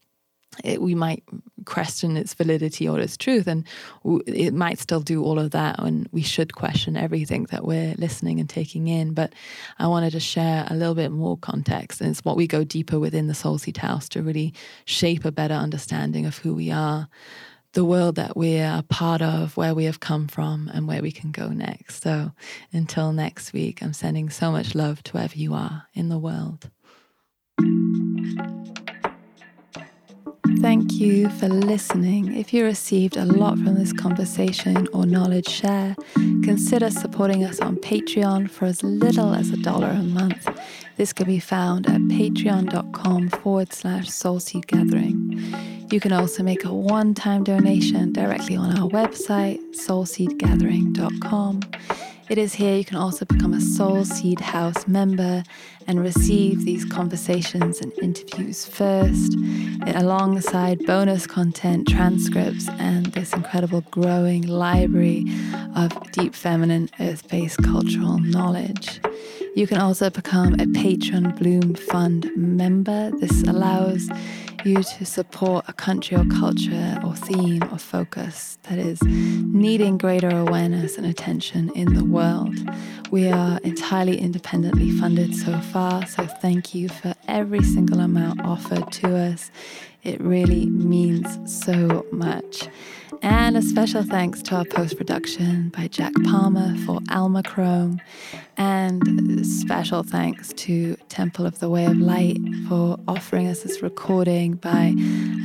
it, 0.63 0.81
we 0.81 0.95
might 0.95 1.25
question 1.65 2.17
its 2.17 2.35
validity 2.35 2.89
or 2.89 3.01
its 3.01 3.17
truth, 3.17 3.47
and 3.47 3.67
it 4.27 4.55
might 4.55 4.79
still 4.79 5.01
do 5.01 5.25
all 5.25 5.39
of 5.39 5.51
that. 5.53 5.81
And 5.81 6.09
we 6.13 6.23
should 6.23 6.55
question 6.55 6.97
everything 6.97 7.45
that 7.51 7.65
we're 7.65 7.95
listening 7.97 8.39
and 8.41 8.49
taking 8.49 8.89
in. 8.89 9.15
But 9.15 9.33
I 9.79 9.87
wanted 9.87 10.13
to 10.13 10.21
share 10.21 10.67
a 10.69 10.75
little 10.75 10.95
bit 10.95 11.11
more 11.11 11.37
context, 11.37 12.01
and 12.01 12.11
it's 12.11 12.25
what 12.25 12.37
we 12.37 12.47
go 12.47 12.65
deeper 12.65 12.99
within 12.99 13.27
the 13.27 13.35
Soul 13.35 13.59
Seed 13.59 13.79
House 13.79 14.09
to 14.11 14.23
really 14.23 14.55
shape 14.85 15.25
a 15.25 15.33
better 15.33 15.55
understanding 15.55 16.27
of 16.27 16.39
who 16.39 16.55
we 16.55 16.71
are 16.71 17.09
the 17.75 17.85
world 17.85 18.15
that 18.15 18.37
we 18.37 18.61
are 18.61 18.83
part 18.83 19.21
of, 19.21 19.57
where 19.57 19.75
we 19.75 19.85
have 19.85 20.01
come 20.01 20.29
from, 20.29 20.71
and 20.73 20.89
where 20.89 21.03
we 21.03 21.13
can 21.13 21.33
go 21.33 21.49
next. 21.49 22.03
So 22.03 22.33
until 22.73 23.13
next 23.13 23.53
week, 23.53 23.83
I'm 23.83 23.93
sending 23.93 24.31
so 24.31 24.51
much 24.51 24.75
love 24.75 25.03
to 25.05 25.13
wherever 25.13 25.37
you 25.37 25.55
are 25.55 25.85
in 25.93 26.09
the 26.09 26.19
world. 26.19 26.71
Thank 30.61 30.93
you 30.93 31.29
for 31.31 31.49
listening. 31.49 32.37
If 32.37 32.55
you 32.55 32.65
received 32.65 33.17
a 33.17 33.25
lot 33.25 33.59
from 33.59 33.75
this 33.75 33.93
conversation 33.93 34.87
or 34.93 35.05
knowledge 35.05 35.49
share, 35.49 35.97
consider 36.15 36.91
supporting 36.91 37.45
us 37.45 37.61
on 37.61 37.77
Patreon 37.77 38.49
for 38.49 38.67
as 38.67 38.83
little 38.83 39.35
as 39.35 39.51
a 39.51 39.57
dollar 39.59 39.89
a 39.89 40.03
month. 40.03 40.49
This 40.97 41.13
can 41.13 41.27
be 41.27 41.41
found 41.41 41.87
at 41.87 42.01
patreon.com 42.03 43.31
forward 43.31 43.73
slash 43.73 44.09
soulseed 44.09 44.67
gathering. 44.69 45.74
You 45.91 46.01
can 46.01 46.13
also 46.13 46.43
make 46.43 46.65
a 46.65 46.73
one 46.73 47.15
time 47.15 47.45
donation 47.45 48.13
directly 48.13 48.57
on 48.57 48.77
our 48.79 48.89
website, 48.89 49.61
soulseedgathering.com. 49.75 51.61
It 52.29 52.39
is 52.39 52.55
here 52.55 52.75
you 52.75 52.87
can 52.87 52.97
also 52.97 53.27
become 53.27 53.53
a 53.53 53.61
Soul 53.61 54.05
Seed 54.05 54.41
House 54.41 54.89
member 54.89 55.43
and 55.87 56.01
receive 56.01 56.65
these 56.65 56.87
conversations 56.87 57.81
and 57.81 57.93
interviews 58.01 58.65
first, 58.65 59.35
alongside 59.87 60.85
bonus 60.87 61.27
content, 61.27 61.87
transcripts, 61.87 62.67
and 62.79 63.07
this 63.07 63.35
incredible 63.35 63.83
growing 63.91 64.43
library 64.47 65.27
of 65.77 65.93
deep 66.13 66.35
feminine, 66.35 66.89
earth 66.99 67.29
based 67.29 67.63
cultural 67.63 68.19
knowledge. 68.19 69.01
You 69.55 69.67
can 69.67 69.79
also 69.79 70.09
become 70.09 70.55
a 70.55 70.67
Patreon 70.67 71.39
Bloom 71.39 71.75
Fund 71.75 72.31
member. 72.35 73.11
This 73.21 73.43
allows 73.43 74.09
you 74.67 74.83
to 74.83 75.05
support 75.05 75.65
a 75.69 75.73
country 75.73 76.17
or 76.17 76.25
culture 76.27 76.99
or 77.05 77.15
theme 77.15 77.63
or 77.73 77.79
focus 77.79 78.59
that 78.65 78.79
is 78.79 79.03
needing 79.03 79.99
greater 79.99 80.29
awareness 80.29 80.97
and 80.97 81.07
attention 81.07 81.71
in 81.75 81.95
the 81.95 82.05
world. 82.05 82.57
We 83.11 83.29
are 83.29 83.59
entirely 83.65 84.19
independently 84.19 84.91
funded 84.91 85.35
so 85.35 85.59
far, 85.61 86.07
so 86.07 86.27
thank 86.27 86.75
you 86.75 86.89
for 86.89 87.15
every 87.29 87.63
single 87.63 88.01
amount 88.01 88.41
offered 88.41 88.91
to 88.93 89.17
us. 89.17 89.51
It 90.03 90.21
really 90.21 90.67
means 90.67 91.27
so 91.65 92.07
much. 92.11 92.69
And 93.23 93.57
a 93.57 93.63
special 93.63 94.03
thanks 94.03 94.43
to 94.43 94.57
our 94.57 94.65
post 94.65 94.97
production 94.97 95.71
by 95.71 95.89
Jack 95.89 96.13
Palmer 96.25 96.77
for 96.85 97.01
Alma 97.11 97.43
Chrome. 97.43 98.01
And 98.57 99.47
special 99.47 100.03
thanks 100.03 100.53
to 100.55 100.97
Temple 101.09 101.47
of 101.47 101.59
the 101.59 101.69
Way 101.69 101.87
of 101.87 101.97
Light 101.97 102.39
for 102.69 102.99
offering 103.09 103.49
us 103.49 103.63
this 103.63 103.83
recording 103.83 104.55
by 104.55 104.95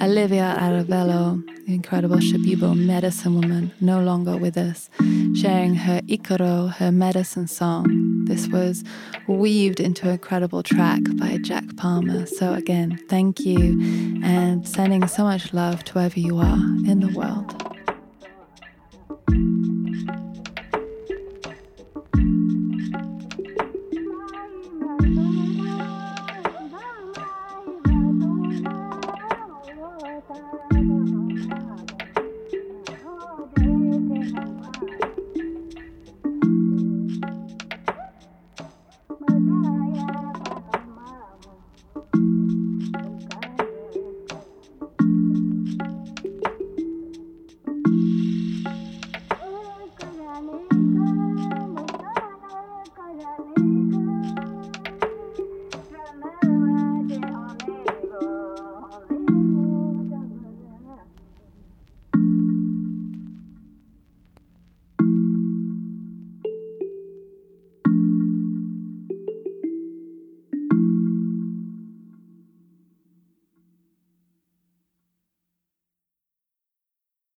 Olivia 0.01 0.55
Arévalo, 0.59 1.43
the 1.65 1.73
incredible 1.73 2.17
Shipibo 2.17 2.77
medicine 2.77 3.35
woman, 3.35 3.71
no 3.81 3.99
longer 4.01 4.37
with 4.37 4.57
us, 4.57 4.89
sharing 5.35 5.75
her 5.75 6.01
Ikaro, 6.01 6.71
her 6.75 6.91
medicine 6.91 7.47
song. 7.47 8.25
This 8.25 8.47
was 8.47 8.83
weaved 9.27 9.79
into 9.79 10.05
an 10.05 10.13
incredible 10.13 10.61
track 10.63 11.01
by 11.17 11.37
Jack 11.41 11.63
Palmer. 11.77 12.25
So, 12.27 12.53
again, 12.53 12.99
thank 13.09 13.39
you 13.39 14.21
and 14.23 14.67
sending 14.67 15.07
so 15.07 15.23
much 15.23 15.53
love 15.53 15.83
to 15.85 15.93
wherever 15.93 16.19
you 16.19 16.37
are 16.37 16.59
in 16.87 16.99
the 16.99 17.11
world. 17.17 17.58